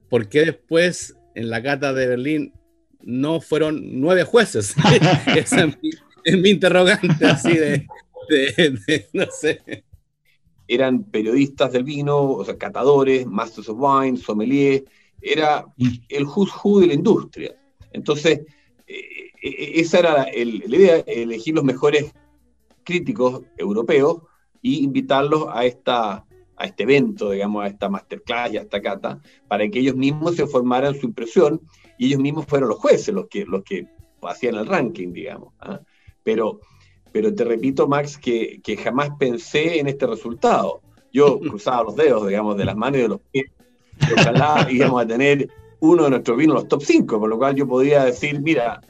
[0.08, 2.52] ¿por qué después en la cata de Berlín
[3.00, 4.74] no fueron nueve jueces.
[5.36, 5.70] Esa
[6.24, 7.86] es mi, interrogante, así de,
[9.12, 9.84] no sé.
[10.66, 14.84] Eran periodistas del vino, o sea, catadores, masters of wine, sommelier,
[15.22, 15.64] era
[16.08, 17.54] el who's who de la industria.
[17.92, 18.40] Entonces,
[18.88, 19.32] eh,
[19.80, 22.12] esa era la idea, elegir los mejores
[22.84, 24.22] críticos europeos
[24.62, 26.24] y invitarlos a, esta,
[26.56, 30.36] a este evento, digamos, a esta masterclass y a esta cata, para que ellos mismos
[30.36, 31.60] se formaran su impresión
[31.98, 33.86] y ellos mismos fueron los jueces los que, los que
[34.22, 35.52] hacían el ranking, digamos.
[35.60, 35.80] ¿ah?
[36.22, 36.60] Pero,
[37.12, 40.80] pero te repito, Max, que, que, jamás pensé en este resultado.
[41.12, 43.50] Yo cruzaba los dedos, digamos, de las manos y de los pies.
[44.16, 45.48] ojalá íbamos a tener
[45.80, 48.80] uno de nuestros vinos los top 5, por lo cual yo podría decir, mira,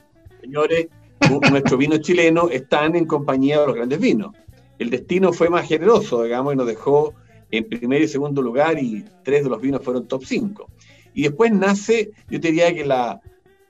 [0.41, 0.89] señores,
[1.51, 4.35] nuestros vinos chilenos están en compañía de los grandes vinos.
[4.79, 7.15] El destino fue más generoso, digamos, y nos dejó
[7.51, 10.71] en primer y segundo lugar y tres de los vinos fueron top 5.
[11.15, 13.21] Y después nace, yo te diría que la,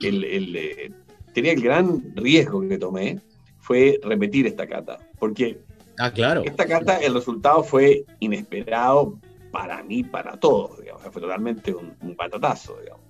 [0.01, 0.93] el, el, eh,
[1.33, 3.21] tenía el gran riesgo que tomé
[3.59, 5.59] fue repetir esta cata, porque
[5.99, 6.43] ah, claro.
[6.45, 9.19] esta cata, el resultado fue inesperado
[9.51, 13.08] para mí, para todos, digamos, fue totalmente un, un patatazo, digamos.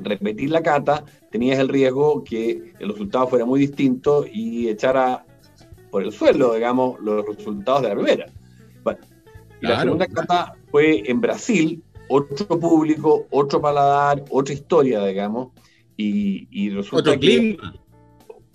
[0.00, 5.24] Repetir la cata, tenías el riesgo que el resultado fuera muy distinto y echara
[5.90, 8.26] por el suelo, digamos, los resultados de la primera.
[8.82, 9.00] Bueno,
[9.60, 15.48] y la segunda cata fue en Brasil, otro público, otro paladar, otra historia, digamos,
[15.96, 17.74] y, resulta otro clima.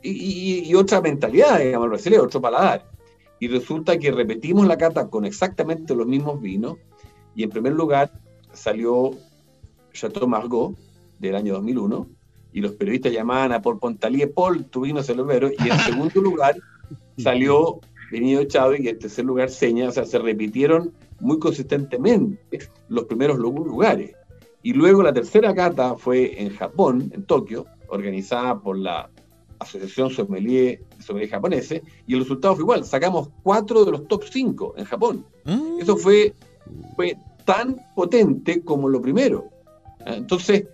[0.01, 2.89] Y, otra mentalidad, digamos, brasileño, otro paladar.
[3.39, 6.77] Y resulta que repetimos la cata con exactamente los mismos vinos,
[7.35, 8.11] y en primer lugar
[8.53, 9.11] salió
[9.91, 10.77] Chateau Margaux
[11.29, 12.07] del año 2001,
[12.53, 16.55] y los periodistas llamaban a Paul Pontalier, Paul, tu vino celovero, y en segundo lugar
[17.17, 17.79] salió
[18.11, 22.59] Venido Chávez, y en tercer lugar Seña, o sea, se repitieron muy consistentemente
[22.89, 24.15] los primeros lugares.
[24.61, 29.09] Y luego la tercera cata fue en Japón, en Tokio, organizada por la
[29.59, 34.73] Asociación Sommelier, Sommelier Japoneses, y el resultado fue igual, sacamos cuatro de los top cinco
[34.77, 35.25] en Japón.
[35.45, 35.79] Mm.
[35.81, 36.33] Eso fue,
[36.95, 39.49] fue tan potente como lo primero.
[40.05, 40.65] Entonces,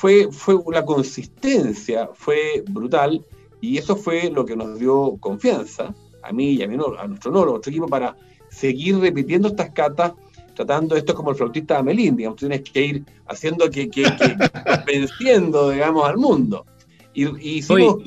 [0.00, 3.22] fue, fue la consistencia, fue brutal,
[3.60, 7.38] y eso fue lo que nos dio confianza, a mí y a, mi, a nuestro
[7.38, 8.16] a nuestro equipo, para
[8.48, 10.14] seguir repitiendo estas catas,
[10.54, 14.04] tratando, esto es como el flautista de Amelín, digamos, tienes que ir haciendo que, que,
[14.86, 16.64] venciendo, digamos, al mundo.
[17.12, 17.98] Y, hicimos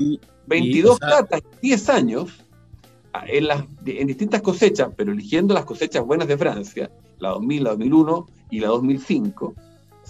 [0.48, 2.44] 22 catas, 10 años,
[3.28, 6.90] en, las, en distintas cosechas, pero eligiendo las cosechas buenas de Francia,
[7.20, 9.54] la 2000, la 2001 y la 2005,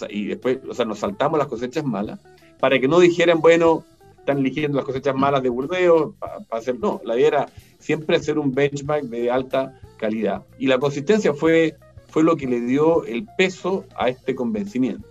[0.10, 2.20] y después, o sea, nos saltamos las cosechas malas,
[2.60, 3.84] para que no dijeran, bueno,
[4.18, 8.40] están eligiendo las cosechas malas de Burdeos, para hacer, no, la idea era siempre hacer
[8.40, 10.44] un benchmark de alta calidad.
[10.58, 11.76] Y la consistencia fue,
[12.08, 15.08] fue lo que le dio el peso a este convencimiento.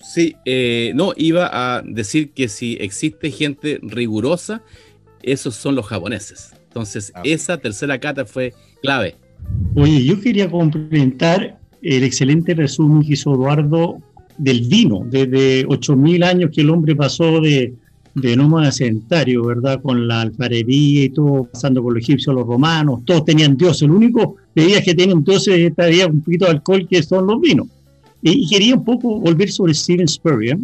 [0.00, 4.62] Sí, eh, no, iba a decir que si existe gente rigurosa,
[5.22, 6.52] esos son los japoneses.
[6.68, 7.22] Entonces, ah.
[7.24, 9.16] esa tercera cata fue clave.
[9.74, 13.98] Oye, yo quería complementar el excelente resumen que hizo Eduardo
[14.38, 17.74] del vino, desde 8.000 años que el hombre pasó de,
[18.16, 19.80] de nómada sedentario, ¿verdad?
[19.82, 23.82] Con la alfarería y todo, pasando por los egipcios, los romanos, todos tenían dioses.
[23.82, 27.66] El único bebida que tienen dioses estaría un poquito de alcohol que son los vinos.
[28.22, 30.58] Y, quería un poco volver sobre Steven Spurrier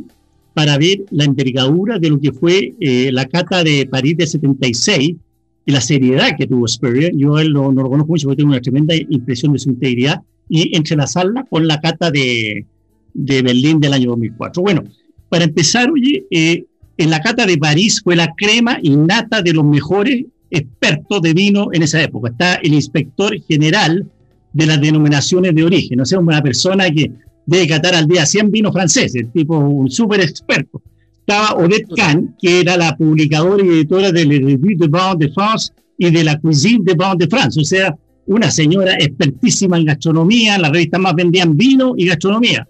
[0.54, 5.16] para ver la envergadura de lo que fue eh, la cata de París de 76
[5.64, 7.14] y la seriedad que tuvo Spurrier.
[7.14, 10.22] Yo él no, lo conozco mucho porque tengo una tremenda impresión de su integridad
[10.54, 12.66] y entrelazarla con la cata de,
[13.14, 14.62] de Berlín del año 2004.
[14.62, 14.84] Bueno,
[15.30, 16.66] para empezar, oye, eh,
[16.98, 21.68] en la cata de París fue la crema innata de los mejores expertos de vino
[21.72, 22.28] en esa época.
[22.28, 24.06] Está el inspector general
[24.52, 27.10] de las denominaciones de origen, o sea, una persona que
[27.46, 30.82] debe catar al día 100 vinos franceses, tipo un súper experto.
[31.20, 35.30] Estaba Odette Kahn, que era la publicadora y editora de Le Revue de Vin de
[35.30, 37.96] France y de la Cuisine de Vin de France, o sea,
[38.26, 42.66] una señora expertísima en gastronomía, las revistas más vendían vino y gastronomía.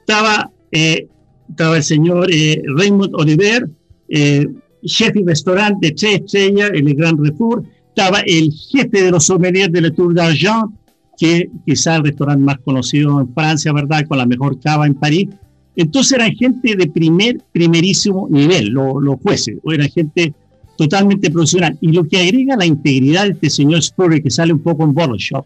[0.00, 1.06] Estaba, eh,
[1.48, 3.68] estaba el señor eh, Raymond Oliver,
[4.08, 4.46] eh,
[4.84, 7.62] chef y restaurante de tres estrellas, el Gran Refour.
[7.88, 10.70] Estaba el jefe de los sommeliers de la Tour d'Argent,
[11.16, 14.04] que quizá el restaurante más conocido en Francia, ¿verdad?
[14.06, 15.28] Con la mejor cava en París.
[15.76, 20.32] Entonces eran gente de primer, primerísimo nivel, los, jueces, o eran gente
[20.76, 21.76] totalmente profesional.
[21.80, 24.94] Y lo que agrega la integridad de este señor Spurrier, que sale un poco en
[24.94, 25.44] Bottle Shop,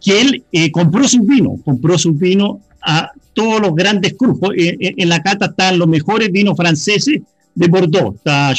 [0.00, 4.50] que él eh, compró sus vinos, compró sus vinos a todos los grandes grupos.
[4.56, 7.20] Eh, eh, en la cata están los mejores vinos franceses
[7.54, 8.14] de Bordeaux.
[8.16, 8.52] Está,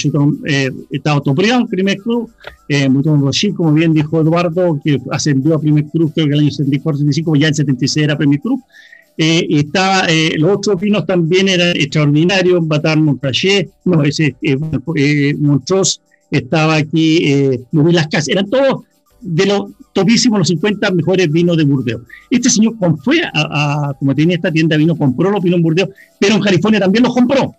[0.47, 1.21] eh, está
[1.67, 2.31] primer club,
[2.69, 6.49] eh, Mouton como bien dijo Eduardo, que ascendió a primer club creo que el año
[6.49, 8.61] 74-75, ya en 76 era primer club.
[9.17, 14.11] Eh, estaba, eh, los otros vinos también eran extraordinarios, Batar Montrachet, no, eh,
[14.41, 15.99] eh, Montrose,
[16.29, 18.83] estaba aquí, eh, Las Casas, eran todos
[19.21, 22.01] de los topísimos, los 50 mejores vinos de Burdeos.
[22.29, 25.89] Este señor fue a, como tenía esta tienda de vino, compró los vinos en Burdeos,
[26.19, 27.55] pero en California también los compró.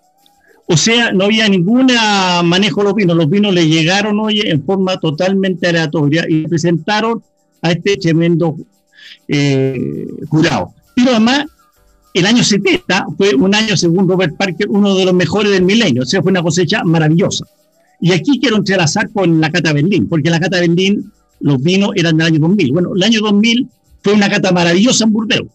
[0.69, 1.87] O sea, no había ningún
[2.43, 3.15] manejo de los vinos.
[3.15, 7.23] Los vinos le llegaron, oye, en forma totalmente aleatoria y presentaron
[7.61, 8.57] a este tremendo
[9.27, 10.73] eh, jurado.
[10.97, 11.45] Pero además,
[12.13, 16.01] el año 70 fue un año, según Robert Parker, uno de los mejores del milenio.
[16.01, 17.45] O sea, fue una cosecha maravillosa.
[18.01, 22.17] Y aquí quiero entrelazar con la Cata Berlín, porque la Cata Berlín, los vinos eran
[22.17, 22.71] del año 2000.
[22.73, 23.67] Bueno, el año 2000
[24.03, 25.47] fue una cata maravillosa en Burdeos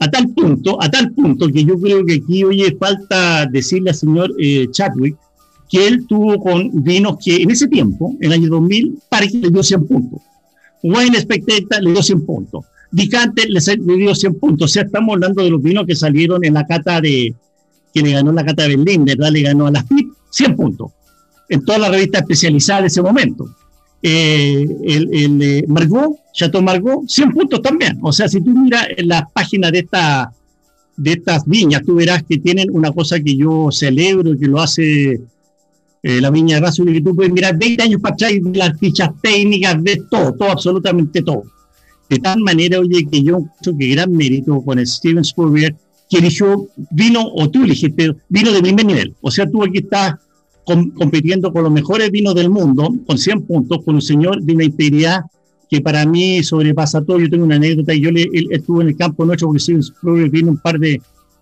[0.00, 3.96] a tal punto, a tal punto que yo creo que aquí, oye, falta decirle al
[3.96, 5.16] señor eh, Chadwick
[5.70, 9.50] que él tuvo con vinos que en ese tiempo, en el año 2000, Parque le
[9.50, 10.20] dio 100 puntos.
[10.82, 12.64] Wine Spectator le dio 100 puntos.
[12.94, 13.60] Dicante le,
[13.96, 14.70] dio 100 puntos.
[14.70, 17.34] O sea, estamos hablando de los vinos que salieron en la cata de,
[17.92, 19.32] que le ganó la cata de Berlín, ¿verdad?
[19.32, 20.92] Le ganó a la FIP 100 puntos.
[21.48, 23.50] En todas las revistas especializadas de ese momento.
[24.00, 27.98] Eh, el, el eh, Margot, Chateau Margot, 100 puntos también.
[28.00, 30.32] O sea, si tú miras en las páginas de, esta,
[30.96, 35.20] de estas viñas, tú verás que tienen una cosa que yo celebro, que lo hace
[36.04, 38.78] eh, la viña de Razón, que tú puedes mirar 20 años para atrás de las
[38.78, 41.42] fichas técnicas, de todo, todo, absolutamente todo.
[42.14, 45.74] De tal manera, oye, que yo creo que gran mérito con Steven Spurrier,
[46.08, 49.14] que eligió vino, o tú elegiste vino de primer nivel.
[49.20, 50.14] O sea, tú aquí estás
[50.64, 54.64] compitiendo con los mejores vinos del mundo, con 100 puntos, con un señor de una
[54.64, 55.22] integridad
[55.68, 57.18] que para mí sobrepasa todo.
[57.18, 59.74] Yo tengo una anécdota y yo le, él estuvo en el campo nuestro porque sí,
[60.30, 61.00] vino un par de,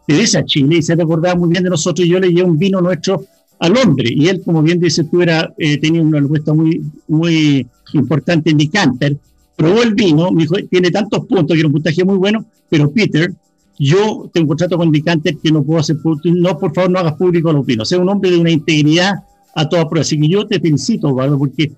[0.09, 2.07] de veces a Chile y se recordaba muy bien de nosotros.
[2.07, 3.25] Y yo le llevé un vino nuestro
[3.59, 7.67] a Londres y él, como bien dice tú, era, eh, tenía una respuesta muy, muy
[7.93, 9.17] importante en Decanter.
[9.63, 12.91] Probó el vino, me dijo, tiene tantos puntos, que era un puntaje muy bueno, pero
[12.91, 13.33] Peter,
[13.79, 17.15] yo tengo un contrato con Decanter que no puedo hacer no, por favor, no hagas
[17.15, 17.89] público los vinos.
[17.89, 19.23] Sea, un hombre de una integridad
[19.55, 20.03] a toda prueba.
[20.03, 21.71] Así que yo te felicito, Eduardo, porque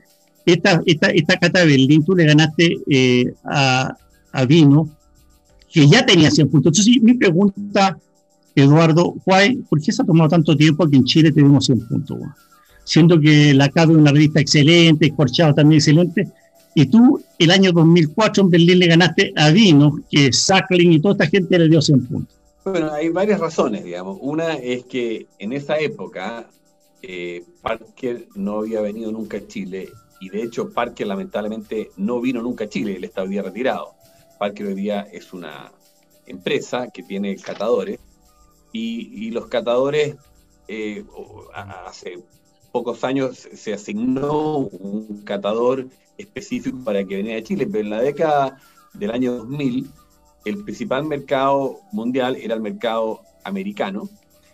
[0.46, 3.94] esta, esta, esta cata de Berlín tú le ganaste eh, a,
[4.32, 4.88] a, Vino,
[5.70, 6.78] que ya tenía 100 puntos.
[6.78, 7.98] Entonces, mi pregunta,
[8.54, 9.14] Eduardo,
[9.68, 12.18] ¿por qué se ha tomado tanto tiempo que en Chile tenemos 100 puntos?
[12.84, 16.28] Siendo que la cata es una revista excelente, Escorchado también excelente,
[16.74, 21.12] Y tú, el año 2004 en Berlín le ganaste a Vino, que Sackling y toda
[21.12, 22.36] esta gente le dio 100 puntos.
[22.64, 24.18] Bueno, hay varias razones, digamos.
[24.20, 26.48] Una es que en esa época
[27.02, 32.40] eh, Parker no había venido nunca a Chile y de hecho Parker lamentablemente no vino
[32.40, 33.92] nunca a Chile, él está hoy retirado.
[34.38, 35.70] Parker hoy día es una
[36.26, 38.00] empresa que tiene catadores
[38.72, 40.16] y, los catadores
[40.66, 41.04] eh,
[41.86, 42.18] hace
[42.72, 45.86] pocos años se asignó un catador
[46.18, 48.58] específico para que venía de Chile, pero en la década
[48.92, 49.90] del año 2000
[50.44, 54.08] el principal mercado mundial era el mercado americano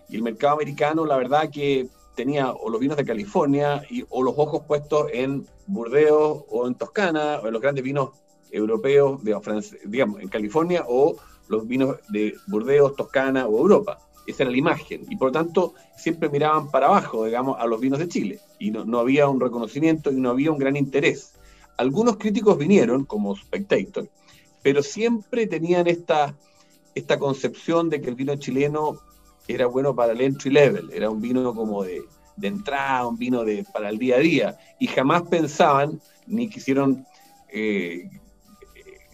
[0.09, 4.23] y el mercado americano la verdad que tenía o los vinos de California y, o
[4.23, 8.11] los ojos puestos en Burdeos o en Toscana o en los grandes vinos
[8.53, 9.39] europeos, de,
[9.87, 11.17] digamos, en California o
[11.49, 13.99] los vinos de Burdeos, Toscana o Europa.
[14.27, 15.05] Esa era la imagen.
[15.09, 18.41] Y por lo tanto, siempre miraban para abajo, digamos, a los vinos de Chile.
[18.59, 21.35] Y no, había un reconocimiento y no había un gran interés.
[21.81, 24.07] Algunos críticos vinieron, como Spectator,
[24.63, 26.37] pero siempre tenían esta,
[26.95, 29.01] esta concepción de que el vino chileno
[29.49, 32.03] era bueno para el entry level, era un vino como de,
[32.43, 34.59] entrada, un vino de, para el día a día.
[34.79, 37.07] Y jamás pensaban, ni quisieron
[37.51, 38.11] eh,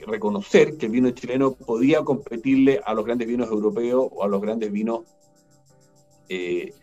[0.05, 4.43] reconocer que el vino chileno podía competirle a los grandes vinos europeos o a los
[4.43, 5.03] grandes vinos
[6.29, 6.75] eh,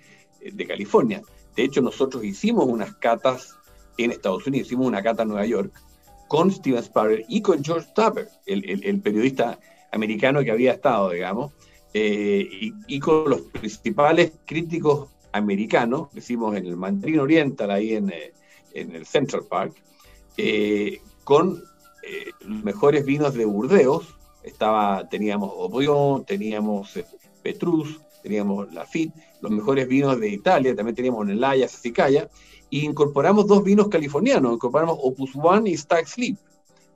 [0.50, 1.22] de California.
[1.58, 3.58] De hecho, nosotros hicimos unas catas
[3.98, 5.72] en Estados Unidos, hicimos una cata en Nueva York
[6.28, 9.60] con Steven Sparrow y con George Tupper, el, periodista
[9.92, 11.52] americano que había estado, digamos,
[11.94, 12.48] eh,
[12.88, 18.34] y, con los principales críticos americanos, hicimos en el Mandarin Oriental, ahí en, eh,
[18.74, 19.76] en el Central Park,
[21.24, 21.62] con
[22.04, 24.16] eh, los mejores vinos de Burdeos.
[24.44, 27.06] Estaba, teníamos Obrion, teníamos eh,
[27.42, 32.30] Petrus, teníamos Lafitte, los mejores vinos de Italia, también teníamos Nelaya, Sicaya,
[32.74, 36.38] y incorporamos dos vinos californianos, incorporamos Opus One y Stag Sleep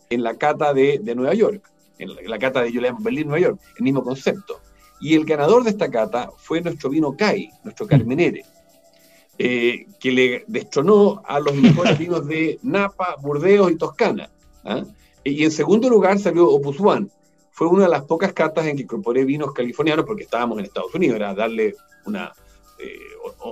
[0.10, 1.70] en la cata de, Nueva York,
[2.00, 4.60] en la, cata de Julian Berlín, Nueva York, el mismo concepto.
[5.00, 8.44] Y el ganador de esta cata fue nuestro vino CAI, nuestro Carmenere,
[9.38, 14.32] eh, que le destronó a los mejores vinos de Napa, Burdeos y Toscana.
[14.66, 14.84] ¿ah?
[15.24, 17.08] Y en segundo lugar salió Opus One.
[17.52, 20.96] Fue una de las pocas cartas en que incorporé vinos californianos porque estábamos en Estados
[20.96, 21.76] Unidos, era darle
[22.08, 22.34] una,
[22.80, 22.98] eh,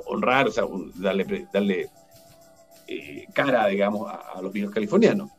[0.08, 0.64] honrar, o sea,
[0.96, 1.88] darle, darle
[2.88, 5.30] eh, cara, digamos, a, los vinos californianos.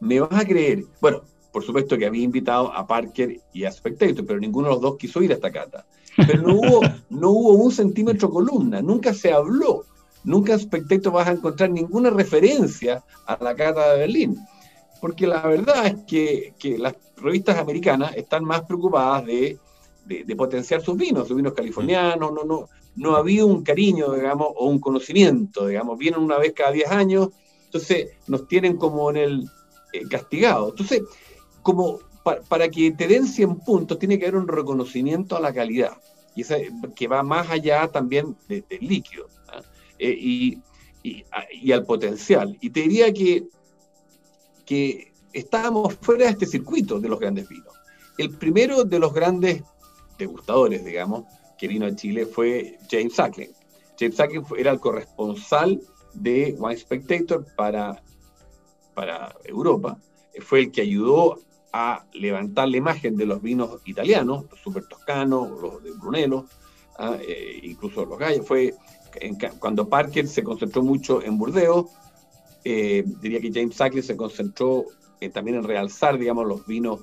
[0.00, 0.84] ¿Me vas a creer?
[1.00, 1.22] Bueno,
[1.52, 4.96] por supuesto que había invitado a Parker y a Spectator, pero ninguno de los dos
[4.96, 5.84] quiso ir a esta cata.
[6.16, 6.80] Pero no hubo,
[7.10, 9.84] no hubo un centímetro columna, nunca se habló,
[10.24, 14.38] nunca en Spectator vas a encontrar ninguna referencia a la cata de Berlín
[15.00, 19.58] porque la verdad es que, las revistas americanas están más preocupadas de,
[20.36, 22.68] potenciar sus vinos, sus vinos californianos, no, no,
[22.98, 27.28] no había un cariño, digamos, o un conocimiento, digamos, vienen una vez cada 10 años,
[27.64, 29.50] entonces nos tienen como en el
[29.92, 30.70] eh, castigado.
[30.70, 31.02] Entonces,
[31.62, 32.00] como
[32.48, 35.96] para que te den 100 puntos, tiene que haber un reconocimiento a la calidad,
[36.34, 36.44] y
[36.94, 39.62] que va más allá también del líquido, ¿ah?
[39.98, 40.62] eh, y,
[41.02, 42.56] y al potencial.
[42.60, 43.48] Y te diría que
[44.68, 47.72] que estábamos fuera de este circuito de los grandes vinos.
[48.18, 49.62] El primero de los grandes
[50.18, 51.24] degustadores, digamos,
[51.58, 53.50] que vino a Chile fue James Sackling.
[53.98, 55.80] James Sackling era el corresponsal
[56.14, 58.02] de Wine Spectator para,
[58.94, 59.98] para Europa.
[60.40, 61.40] Fue el que ayudó
[61.72, 66.46] a levantar la imagen de los vinos italianos, los super toscanos, los de Brunello,
[66.98, 68.46] ah, eh, incluso los gallos.
[68.46, 68.74] Fue
[69.58, 71.86] cuando Parker se concentró mucho en Burdeos,
[72.64, 74.86] eh, diría que James Sackley se concentró
[75.20, 77.00] eh, también en realzar, digamos, los vinos,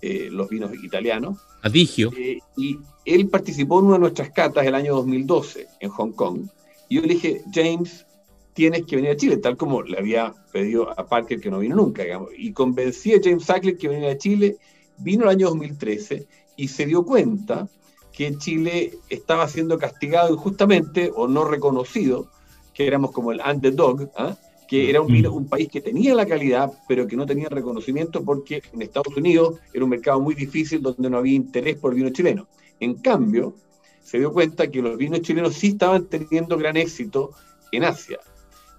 [0.00, 1.38] eh, los vinos italianos.
[1.62, 2.10] Adigio.
[2.56, 6.48] y él participó en una de nuestras catas el año 2012 en Hong Kong.
[6.88, 8.06] Y yo le dije, James,
[8.52, 11.76] tienes que venir a Chile, tal como le había pedido a Parker que no vino
[11.76, 12.30] nunca, digamos.
[12.36, 14.58] Y convencí a James Sackley que viniera a Chile,
[14.98, 17.68] vino el año 2013 y se dio cuenta
[18.12, 22.30] que Chile estaba siendo castigado injustamente o no reconocido,
[22.74, 24.36] que éramos como el underdog, ¿ah?
[24.70, 28.62] Que era un, un país que tenía la calidad, pero que no tenía reconocimiento porque
[28.72, 32.10] en Estados Unidos era un mercado muy difícil donde no había interés por el vino
[32.10, 32.46] chileno.
[32.78, 33.56] En cambio,
[34.04, 37.32] se dio cuenta que los vinos chilenos sí estaban teniendo gran éxito
[37.72, 38.20] en Asia.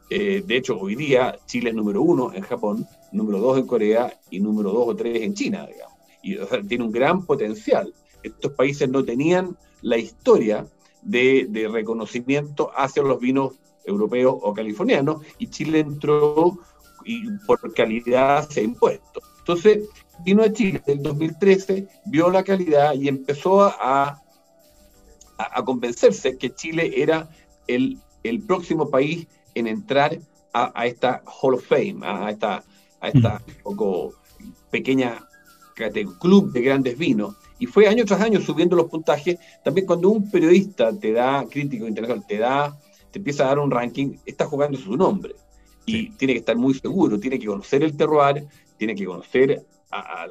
[0.10, 4.18] Eh, de hecho, hoy día Chile es número uno en Japón, número dos en Corea
[4.30, 5.98] y número dos o tres en China, digamos.
[6.24, 6.38] Y
[6.70, 7.94] tiene un gran potencial.
[8.24, 10.66] Estos países no tenían la historia
[11.02, 13.56] de, de reconocimiento hacia los vinos
[13.86, 16.58] europeos o californianos, y Chile entró
[17.04, 19.22] y por calidad se ha impuesto.
[19.40, 19.90] Entonces,
[20.24, 24.22] vino a Chile en el 2013, vio la calidad y empezó a,
[25.38, 27.30] a, convencerse que Chile era
[27.68, 30.20] el, el, próximo país en entrar
[30.54, 32.64] a, esta Hall of Fame, a esta
[33.02, 34.14] a esta poco
[34.70, 35.28] pequeña
[36.20, 37.36] club de grandes vinos.
[37.60, 39.38] Y fue año tras año subiendo los puntajes.
[39.64, 42.78] También cuando un periodista te da, crítico internacional, te da,
[43.12, 45.36] te empieza a dar un ranking, está jugando su nombre.
[45.86, 48.46] Y tiene que estar muy seguro, tiene que conocer el terroir,
[48.78, 50.28] tiene que conocer a,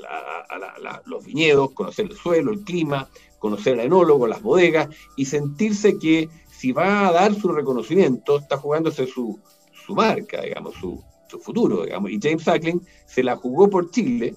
[1.04, 3.08] los viñedos, conocer el suelo, el clima,
[3.38, 8.56] conocer al enólogo, las bodegas y sentirse que si va a dar su reconocimiento, está
[8.56, 9.38] jugándose su,
[9.86, 12.10] su marca, digamos, su, su futuro, digamos.
[12.10, 14.34] Y James Sackling se la jugó por Chile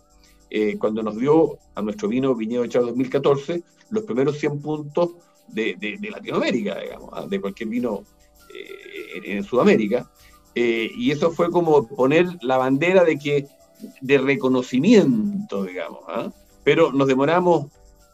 [0.49, 5.11] eh, cuando nos dio a nuestro vino Viñedo Echado 2014 los primeros 100 puntos
[5.47, 7.25] de, de, Latinoamérica, digamos, ¿ah?
[7.27, 8.03] de cualquier vino
[9.24, 10.10] en, Sudamérica.
[10.56, 13.47] Eh, y eso fue como poner la bandera de que
[14.01, 15.99] de reconocimiento, digamos.
[16.08, 16.32] ¿ah?
[16.64, 17.68] Pero nos demoramos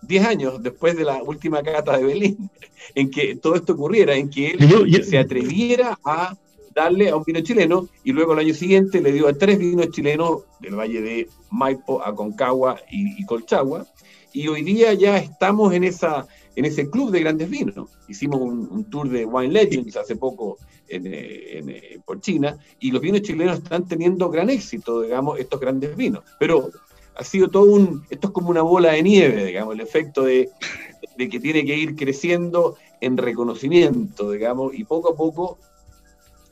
[0.03, 2.49] 10 años después de la última cata de Berlín
[2.95, 6.35] en que todo esto ocurriera, en que él se atreviera a
[6.73, 9.89] darle a un vino chileno y luego el año siguiente le dio a tres vinos
[9.91, 13.85] chilenos del Valle de Maipo, Aconcagua y, y Colchagua.
[14.31, 16.27] Y hoy día ya estamos en, esa,
[16.59, 17.89] en ese club de grandes vinos.
[18.09, 20.57] Hicimos un, tour de Wine Legends hace poco
[20.89, 25.95] en, en, por China y los vinos chilenos están teniendo gran éxito, digamos, estos grandes
[25.95, 26.21] vinos.
[26.37, 26.69] Pero
[27.15, 30.49] ha sido todo un, esto es como una bola de nieve, digamos, el efecto de,
[31.17, 35.59] que tiene que ir creciendo en reconocimiento, digamos, y poco a poco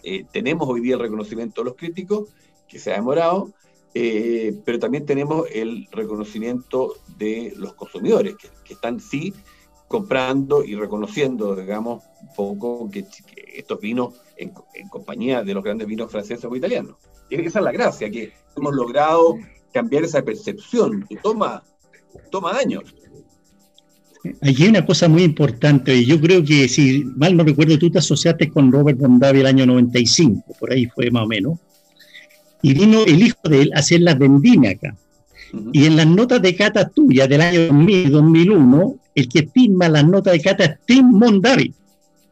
[0.03, 2.29] eh, tenemos hoy día el reconocimiento de los críticos,
[2.65, 3.51] que se ha demorado,
[3.93, 9.33] eh, pero también tenemos el reconocimiento de los consumidores, que, están sí
[9.87, 13.05] comprando y reconociendo, digamos, un poco que,
[13.55, 14.51] estos vinos en,
[14.89, 16.95] compañía de los grandes vinos franceses o italianos.
[17.29, 19.37] esa es la gracia, que hemos logrado
[19.73, 21.63] cambiar esa percepción, que toma,
[22.31, 22.83] toma años.
[24.41, 27.99] Hay una cosa muy importante, y yo creo que, si mal no recuerdo, tú te
[27.99, 31.59] asociaste con Robert Bondavi el año 95, por ahí fue más o menos,
[32.61, 34.95] y vino el hijo de él a hacer las vendimias acá.
[35.71, 40.05] Y en las notas de cata tuyas del año 2000 2001, el que firma las
[40.05, 41.73] notas de cata es Tim Mondavi,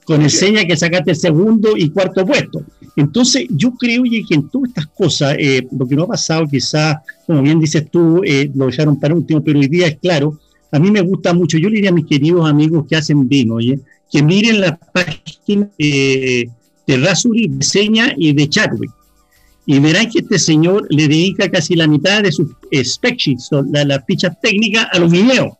[0.04, 2.64] con el seña que sacaste el segundo y cuarto puesto.
[2.96, 6.98] Entonces, yo creo que en todas estas cosas, eh, lo que no ha pasado, quizás,
[7.26, 10.40] como bien dices tú, eh, lo dejaron para último, pero hoy día es claro
[10.76, 13.56] a mí me gusta mucho, yo le diría a mis queridos amigos que hacen vino,
[13.56, 13.80] oye,
[14.12, 16.50] que miren la página de,
[16.86, 18.92] de Rasuri, de Seña y de Chadwick.
[19.66, 23.86] Y verán que este señor le dedica casi la mitad de sus spec sheets, las
[23.86, 25.54] la fichas técnicas, a los viñedos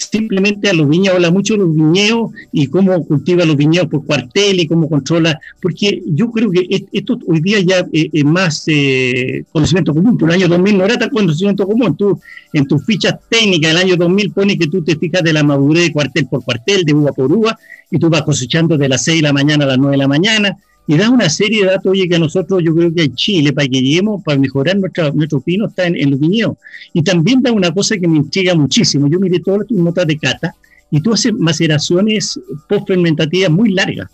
[0.00, 4.04] simplemente a los viñedos, habla mucho de los viñedos y cómo cultiva los viñedos por
[4.04, 8.64] cuartel y cómo controla, porque yo creo que esto hoy día ya eh, es más
[8.66, 12.18] eh, conocimiento común, por el año 2000 no era tan conocimiento común, tú
[12.52, 15.84] en tus fichas técnicas del año 2000 pones que tú te fijas de la madurez
[15.84, 17.58] de cuartel por cuartel, de uva por uva,
[17.90, 20.08] y tú vas cosechando de las 6 de la mañana a las 9 de la
[20.08, 20.56] mañana,
[20.90, 23.68] y da una serie de datos, oye, que nosotros yo creo que en Chile, para
[23.68, 26.56] que lleguemos, para mejorar nuestra, nuestro vino, está en, los viñedos.
[26.92, 29.06] Y también da una cosa que me intriga muchísimo.
[29.06, 30.52] Yo miré todas tus notas de cata
[30.90, 34.10] y tú haces maceraciones post-fermentativas muy largas,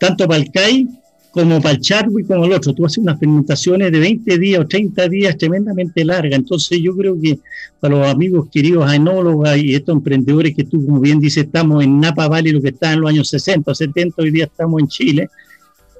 [0.00, 0.88] tanto para el CAI
[1.30, 2.72] como para el Chadwick como el otro.
[2.72, 6.38] Tú haces unas fermentaciones de 20 días o 30 días tremendamente largas.
[6.38, 7.38] Entonces yo creo que
[7.80, 12.00] para los amigos queridos enólogos y estos emprendedores que tú, como bien dices, estamos en
[12.00, 14.88] Napa Valley, lo que está en los años 60 o 70, hoy día estamos en
[14.88, 15.28] Chile,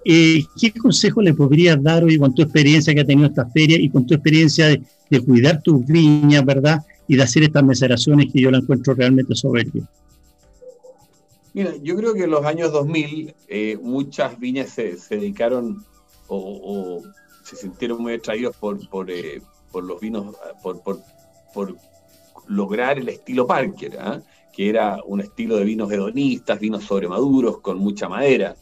[0.09, 3.77] eh, ¿qué consejo le podrías dar hoy con tu experiencia que ha tenido esta feria
[3.77, 4.81] y con tu experiencia de,
[5.25, 6.79] cuidar tus viñas, verdad?
[7.09, 9.83] Y de hacer estas meseraciones que yo la encuentro realmente soberbia.
[11.55, 15.85] Mira, yo creo que en los años 2000 eh, muchas viñas se, dedicaron
[16.29, 17.03] o,
[17.43, 18.79] se sintieron muy atraídos por,
[19.11, 19.43] eh,
[19.75, 21.77] los vinos, por,
[22.47, 24.23] lograr el estilo Parker, ¿ah?
[24.53, 28.55] que era un estilo de vinos hedonistas, vinos sobremaduros, con mucha madera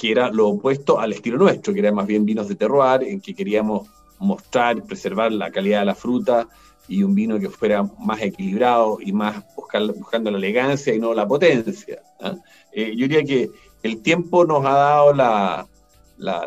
[0.00, 3.20] que era lo opuesto al estilo nuestro, que era más bien vinos de terroir, en
[3.20, 3.86] que queríamos
[4.18, 6.48] mostrar preservar la calidad de la fruta
[6.88, 11.28] y un vino que fuera más equilibrado y más buscando la elegancia y no la
[11.28, 12.00] potencia.
[12.18, 12.34] ¿ah?
[12.72, 13.50] Eh, yo diría que
[13.82, 15.68] el tiempo nos ha dado la,
[16.16, 16.46] la,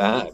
[0.00, 0.26] ¿ah?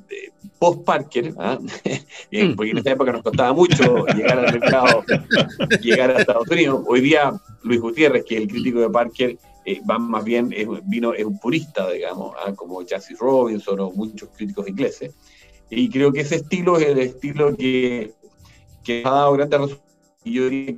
[0.59, 1.59] post-Parker, ¿ah?
[2.31, 5.05] eh, porque en esta época nos costaba mucho llegar al mercado,
[5.83, 6.85] llegar a Estados Unidos.
[6.89, 10.67] Hoy día Luis Gutiérrez, que es el crítico de Parker, eh, van más bien, es,
[10.85, 12.53] vino, es un purista, digamos, ¿ah?
[12.55, 15.15] como Jesse Robinson o muchos críticos ingleses.
[15.69, 18.13] Y creo que ese estilo es el estilo que,
[18.83, 19.91] que ha dado grandes resultados.
[20.25, 20.77] Y yo diría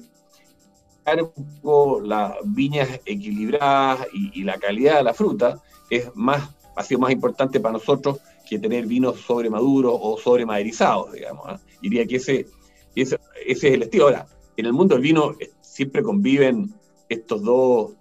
[1.36, 5.60] un poco las viñas equilibradas y, la calidad de la fruta
[5.90, 8.18] es más, ha sido más importante para nosotros
[8.48, 11.44] que tener vinos sobre maduros o sobre maderizados, digamos.
[11.48, 11.60] ¿ah?
[11.80, 12.46] Diría que ese,
[12.94, 14.04] ese, ese es el estilo.
[14.04, 14.26] Ahora,
[14.56, 16.72] en el mundo del vino eh, siempre conviven
[17.08, 17.92] estos dos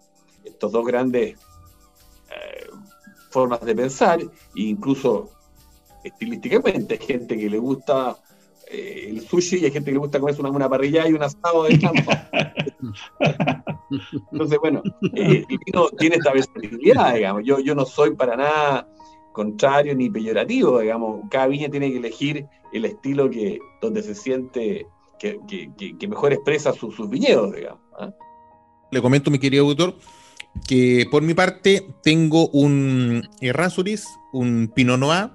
[0.43, 1.37] estos dos grandes
[2.29, 2.67] eh,
[3.29, 5.29] formas de pensar, e incluso
[6.03, 6.97] estilísticamente.
[6.99, 8.17] Hay gente que le gusta
[8.67, 11.23] eh, el sushi y hay gente que le gusta comerse una, una parrilla y un
[11.23, 12.11] asado de campo.
[14.31, 14.81] Entonces, bueno,
[15.15, 17.43] eh, el vino tiene esta versatilidad, digamos.
[17.45, 18.87] Yo, yo no soy para nada
[19.33, 21.21] contrario ni peyorativo, digamos.
[21.29, 24.87] Cada viña tiene que elegir el estilo que, donde se siente
[25.19, 27.81] que, mejor expresa sus viñedos, digamos.
[27.99, 28.11] ¿ah?
[28.91, 29.95] Le comento, mi querido autor,
[30.67, 35.31] que por mi parte tengo un Errázuriz, un Pinot Noir,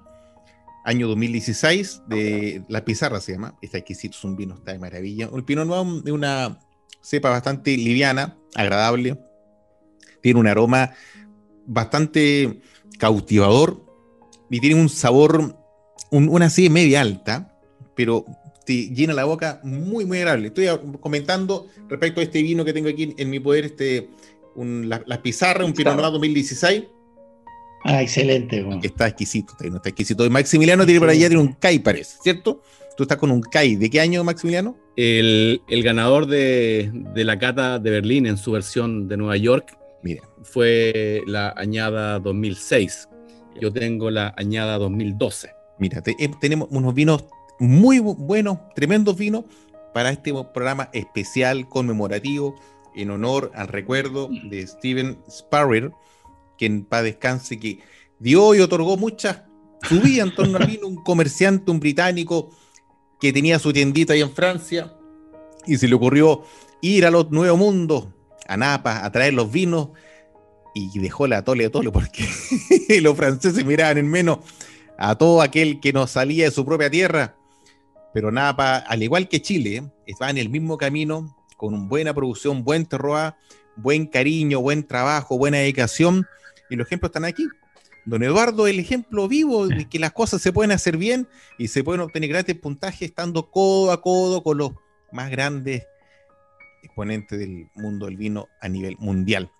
[0.84, 3.56] año 2016, de La Pizarra se llama.
[3.60, 5.28] Está exquisito, es un vino, está de maravilla.
[5.34, 6.60] El Pinot Noir de una
[7.02, 9.18] cepa bastante liviana, agradable.
[10.22, 10.92] Tiene un aroma
[11.66, 12.60] bastante
[12.98, 13.84] cautivador
[14.50, 15.56] y tiene un sabor,
[16.10, 17.58] una acidez media alta,
[17.94, 18.24] pero
[18.64, 20.48] te llena la boca muy, muy agradable.
[20.48, 20.68] Estoy
[21.00, 24.10] comentando respecto a este vino que tengo aquí en mi poder, este,
[24.56, 26.84] las la pizarras, un Pinot Noir 2016.
[27.84, 28.66] Ah, excelente.
[28.80, 30.24] Que está exquisito, está, exquisito.
[30.24, 32.62] Y Maximiliano tiene por allá tiene un CAI, parece, ¿cierto?
[32.96, 33.76] Tú estás con un CAI.
[33.76, 34.76] ¿De qué año, Maximiliano?
[34.96, 40.22] El, ganador de, la cata de Berlín en su versión de Nueva York Mira.
[40.42, 43.08] fue la añada 2006.
[43.60, 45.50] Yo tengo la añada 2012.
[45.78, 47.24] Mira, eh, tenemos unos vinos
[47.58, 49.44] muy buenos, tremendos vinos
[49.94, 52.54] para este programa especial conmemorativo
[52.96, 55.92] en honor al recuerdo de Steven Sparrer,
[56.58, 57.80] que en paz descanse, que
[58.18, 59.42] dio y otorgó muchas
[59.82, 62.50] su vida en torno al vino, un comerciante, un británico
[63.20, 64.94] que tenía su tiendita ahí en Francia
[65.66, 66.42] y se le ocurrió
[66.80, 68.08] ir a los Nuevos Mundos,
[68.48, 69.90] a Napa, a traer los vinos
[70.74, 72.26] y dejó la tole a tole porque
[73.00, 74.38] los franceses miraban en menos
[74.98, 77.36] a todo aquel que no salía de su propia tierra.
[78.12, 82.86] Pero Napa, al igual que Chile, estaba en el mismo camino con buena producción, buen
[82.86, 83.34] terroir,
[83.76, 86.26] buen cariño, buen trabajo, buena dedicación.
[86.70, 87.46] Y los ejemplos están aquí.
[88.04, 91.26] Don Eduardo, el ejemplo vivo de que las cosas se pueden hacer bien
[91.58, 94.72] y se pueden obtener grandes puntajes estando codo a codo con los
[95.10, 95.84] más grandes
[96.84, 99.50] exponentes del mundo del vino a nivel mundial.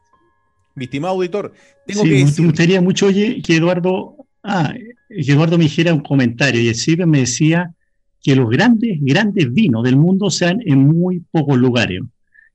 [0.76, 1.52] Mi estimado auditor,
[1.86, 2.40] tengo que decir...
[2.42, 4.72] Me gustaría mucho, oye, que Eduardo, ah,
[5.08, 7.74] que Eduardo me dijera un comentario y el me decía
[8.26, 12.00] que los grandes, grandes vinos del mundo sean en muy pocos lugares,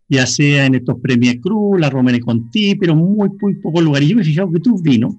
[0.09, 4.09] ya sea en estos Premier Cruz, la Romane Conti, pero muy, muy pocos lugares.
[4.09, 5.13] Yo me he fijado que tus vinos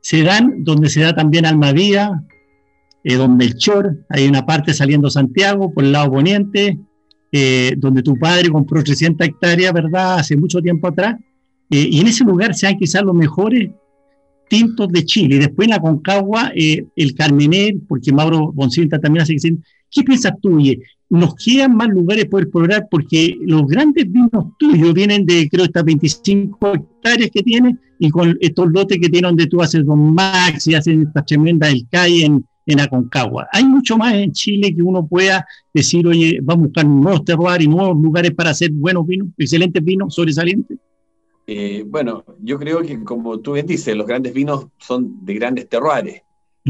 [0.00, 2.24] se dan donde se da también Almadía,
[3.04, 6.76] eh, Don Melchor, hay una parte saliendo Santiago por el lado poniente,
[7.30, 11.20] eh, donde tu padre compró 300 hectáreas, ¿verdad?, hace mucho tiempo atrás,
[11.70, 13.70] eh, y en ese lugar se dan quizás los mejores
[14.48, 15.36] tintos de Chile.
[15.36, 19.56] Y después en la Concagua, eh, el Carmener, porque Mauro Boncinta también hace que
[19.94, 20.56] ¿Qué piensas tú?
[20.56, 25.64] Oye, nos quedan más lugares por explorar porque los grandes vinos tuyos vienen de, creo,
[25.64, 30.12] estas 25 hectáreas que tienes y con estos lotes que tienen donde tú haces Don
[30.12, 33.46] Max y haces esta tremenda El CAI en, en Aconcagua.
[33.52, 37.64] Hay mucho más en Chile que uno pueda decir, oye, vamos a buscar nuevos terroirs
[37.64, 40.78] y nuevos lugares para hacer buenos vinos, excelentes vinos, sobresalientes.
[41.46, 45.68] Eh, bueno, yo creo que como tú bien dices, los grandes vinos son de grandes
[45.68, 46.22] terroirs.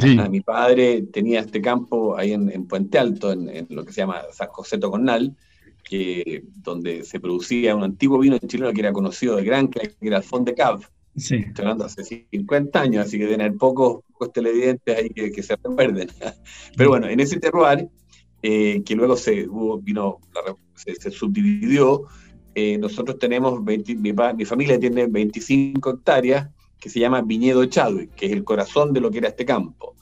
[0.03, 4.23] Ah, mi padre tenía este campo ahí en, Puente Alto, en, lo que se llama
[4.33, 5.37] San José Tocornal,
[5.85, 10.17] que, donde se producía un antiguo vino chileno que era conocido de gran, que era
[10.17, 10.81] el Fond de Cab.
[11.17, 11.45] Sí.
[11.59, 16.09] hablando hace 50 años, así que haber pocos, pocos televidentes ahí que, se recuerden.
[16.77, 17.89] Pero bueno, en ese terroir,
[18.43, 20.19] eh, que luego se, hubo, vino,
[20.75, 22.03] se, subdividió,
[22.57, 26.51] eh, nosotros tenemos, mi, familia tiene 25 hectáreas
[26.85, 29.95] que se llama Viñedo Chadwick, que es el corazón de lo que era este campo.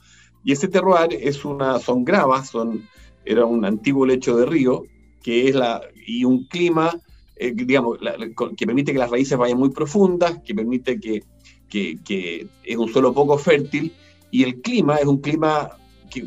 [0.43, 2.89] Y ese terroir es una, son gravas, son,
[3.23, 4.83] era un antiguo lecho de río,
[5.21, 6.93] que es la, y un clima,
[7.37, 7.99] eh, digamos,
[8.57, 11.23] que permite que las raíces vayan muy profundas, que permite que,
[11.69, 13.93] que, es un suelo poco fértil,
[14.29, 15.69] y el clima es un clima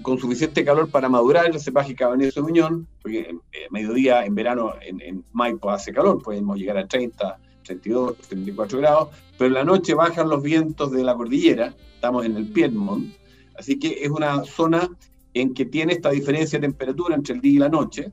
[0.01, 4.73] con suficiente calor para madurar el cepaje Cabernet Sauvignon, porque en, eh, mediodía en verano
[4.81, 9.65] en, en, Maipo hace calor, podemos llegar a 30, 32, 34 grados, pero en la
[9.65, 13.15] noche bajan los vientos de la cordillera, estamos en el Piedmont,
[13.59, 14.89] así que es una zona
[15.35, 18.13] en que tiene esta diferencia de temperatura entre el día y la noche,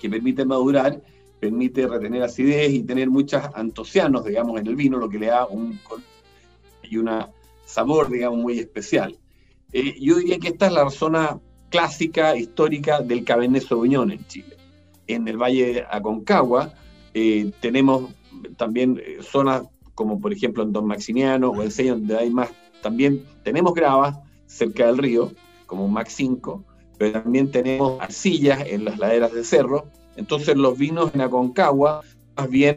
[0.00, 1.00] que permite madurar,
[1.40, 5.46] permite retener acidez y tener muchos antocianos, digamos, en el vino, lo que le da
[5.46, 5.78] un
[6.82, 7.10] y un
[7.64, 9.16] sabor, digamos, muy especial.
[9.72, 11.40] Eh, yo diría que esta es la zona
[11.70, 14.56] clásica, histórica del Cabernet Sauvignon en Chile.
[15.06, 16.72] En el Valle de Aconcagua
[17.14, 18.12] eh, tenemos
[18.56, 19.62] también eh, zonas
[19.96, 22.50] como por ejemplo en Don Maximiano o en Seño, donde hay más,
[22.82, 25.32] también tenemos gravas cerca del río,
[25.66, 26.64] como Max 5,
[26.98, 29.86] pero también tenemos arcillas en las laderas de cerro.
[30.16, 32.02] Entonces los vinos en Aconcagua
[32.36, 32.76] más bien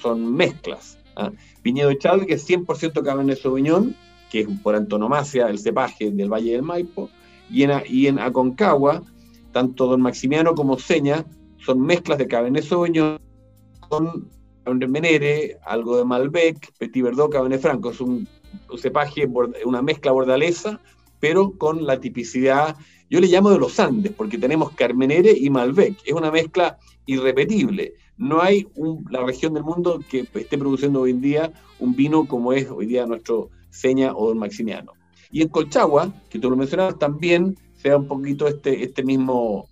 [0.00, 0.96] son mezclas.
[1.16, 1.30] ¿ah?
[1.62, 3.94] Viñedo Echado, que es 100% Cabernet Sauvignon,
[4.30, 7.10] que es por antonomasia el cepaje del Valle del Maipo,
[7.50, 9.02] y en, y en Aconcagua,
[9.52, 11.24] tanto Don Maximiano como Seña
[11.58, 13.18] son mezclas de Cabernet Sauvignon
[14.88, 17.90] Menere, algo de Malbec, Petit Verdot, Cabernet Franco.
[17.90, 18.28] Es un,
[18.76, 19.28] cepaje,
[19.64, 20.80] una mezcla bordalesa,
[21.20, 22.76] pero con la tipicidad,
[23.10, 25.96] yo le llamo de los Andes, porque tenemos Carmenere y Malbec.
[26.04, 27.94] Es una mezcla irrepetible.
[28.16, 28.66] No hay
[29.10, 32.86] la región del mundo que esté produciendo hoy en día un vino como es hoy
[32.86, 34.92] día nuestro Seña o Don Maximiano.
[35.30, 39.68] Y en Colchagua, que tú lo mencionabas, también se da un poquito este, este mismo,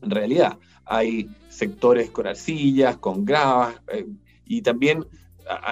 [0.00, 4.06] realidad, hay sectores con arcillas, con gravas, eh,
[4.46, 5.04] y también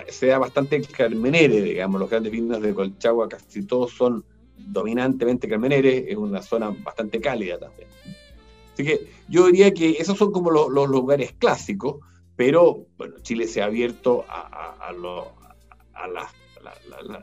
[0.08, 4.24] se da bastante carmenere, digamos, los grandes vinos de Colchagua casi todos son
[4.56, 7.88] dominantemente carmenere, es una zona bastante cálida también.
[8.72, 11.96] Así que yo diría que esos son como los, lugares clásicos,
[12.36, 14.92] pero bueno, Chile se ha abierto a,
[16.08, 16.32] las,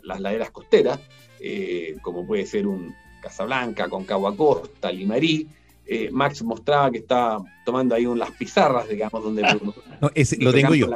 [0.04, 1.00] laderas costeras,
[1.40, 5.48] eh, como puede ser un Casablanca, Concagua Costa, Limarí.
[5.94, 10.88] Eh, Max mostraba que está tomando ahí unas pizarras, digamos, donde lo tengo yo.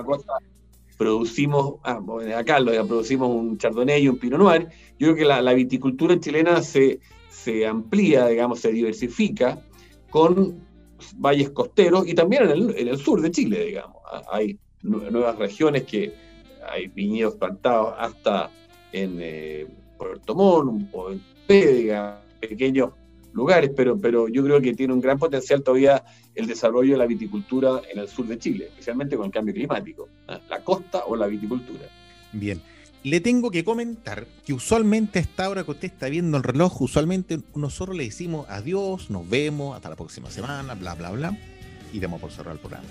[0.97, 1.99] producimos, ah,
[2.37, 4.69] acá lo, producimos un Chardonnay y un Pinot Noir.
[4.97, 9.61] Yo creo que la, viticultura chilena se, se amplía, digamos, se diversifica
[10.09, 10.61] con
[11.17, 13.97] valles costeros y también en el, sur de Chile, digamos.
[14.09, 16.13] Ah, hay nuevas regiones que
[16.69, 18.49] hay viñedos plantados hasta
[18.93, 19.67] en eh,
[19.97, 22.91] Puerto Montt o en Pédega, pequeños
[23.35, 27.05] lugares, pero, pero yo creo que tiene un gran potencial todavía el desarrollo de la
[27.05, 30.39] viticultura en el sur de Chile, especialmente con el cambio climático, ¿ah?
[30.49, 31.85] la costa o la viticultura.
[32.31, 32.61] Bien,
[33.03, 36.81] le tengo que comentar que usualmente a esta hora que usted está viendo el reloj,
[36.81, 41.37] usualmente nosotros le decimos adiós, nos vemos, hasta la próxima semana, bla, bla, bla,
[41.91, 42.87] y damos por cerrar el programa.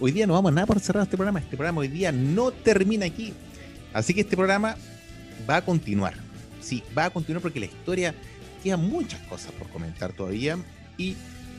[0.00, 2.50] Hoy día no vamos a nada por cerrar este programa, este programa hoy día no
[2.50, 3.32] termina aquí.
[3.92, 4.76] Así que este programa
[5.48, 6.14] va a continuar.
[6.60, 8.14] Sí, va a continuar porque la historia
[8.62, 10.58] queda muchas cosas por comentar todavía
[10.96, 11.16] y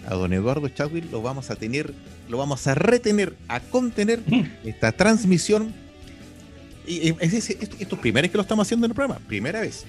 [0.08, 1.94] a don Eduardo Chadwick lo vamos a tener,
[2.30, 4.68] lo vamos a retener, a contener mm.
[4.68, 5.74] esta transmisión
[6.86, 9.86] y, es, esto, es primera vez que lo estamos haciendo en el programa, primera vez.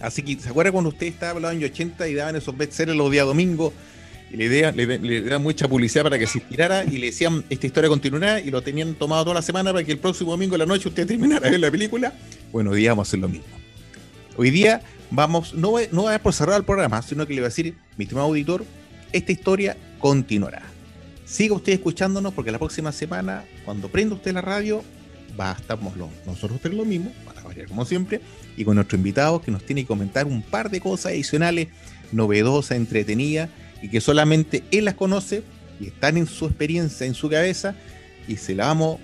[0.00, 2.56] Así que, ¿se acuerda cuando usted estaba hablando en los años 80 y daban esos
[2.56, 3.72] bestsellers los días domingos?
[4.30, 7.88] Y le daban, le, mucha publicidad para que se inspirara y le decían esta historia
[7.88, 10.66] continuará y lo tenían tomado toda la semana para que el próximo domingo en la
[10.66, 12.12] noche usted terminara de ver la película.
[12.52, 13.46] Bueno, hoy día vamos a hacer lo mismo.
[14.36, 17.46] Hoy día vamos, no voy, no a por cerrar el programa, sino que le voy
[17.46, 18.64] a decir, mi estimado auditor,
[19.12, 20.62] esta historia continuará.
[21.24, 24.82] Siga usted escuchándonos porque la próxima semana, cuando prenda usted la radio,
[25.38, 25.78] va a estar
[26.24, 28.20] nosotros tres lo mismo, para variar como siempre,
[28.56, 31.68] y con nuestro invitado que nos tiene que comentar un par de cosas adicionales,
[32.12, 33.50] novedosas, entretenidas,
[33.82, 35.42] y que solamente él las conoce
[35.80, 37.74] y están en su experiencia, en su cabeza,
[38.28, 39.00] y se la vamos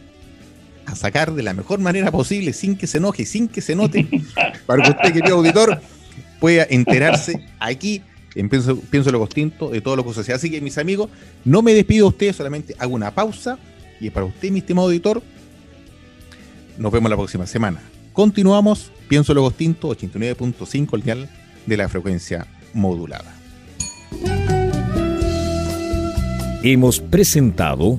[0.86, 4.06] a sacar de la mejor manera posible, sin que se enoje, sin que se note,
[4.66, 5.80] para que usted, querido auditor,
[6.40, 8.02] pueda enterarse aquí
[8.34, 10.34] en Pienso, Pienso lo Costinto de todo lo que sucede.
[10.34, 11.10] Así que, mis amigos,
[11.44, 13.58] no me despido de ustedes, solamente hago una pausa,
[14.00, 15.22] y para usted, mi estimado auditor,
[16.78, 17.80] nos vemos la próxima semana.
[18.12, 21.30] Continuamos, pienso luego distinto, 89.5 el dial
[21.66, 23.34] de la frecuencia modulada.
[26.64, 27.98] Hemos presentado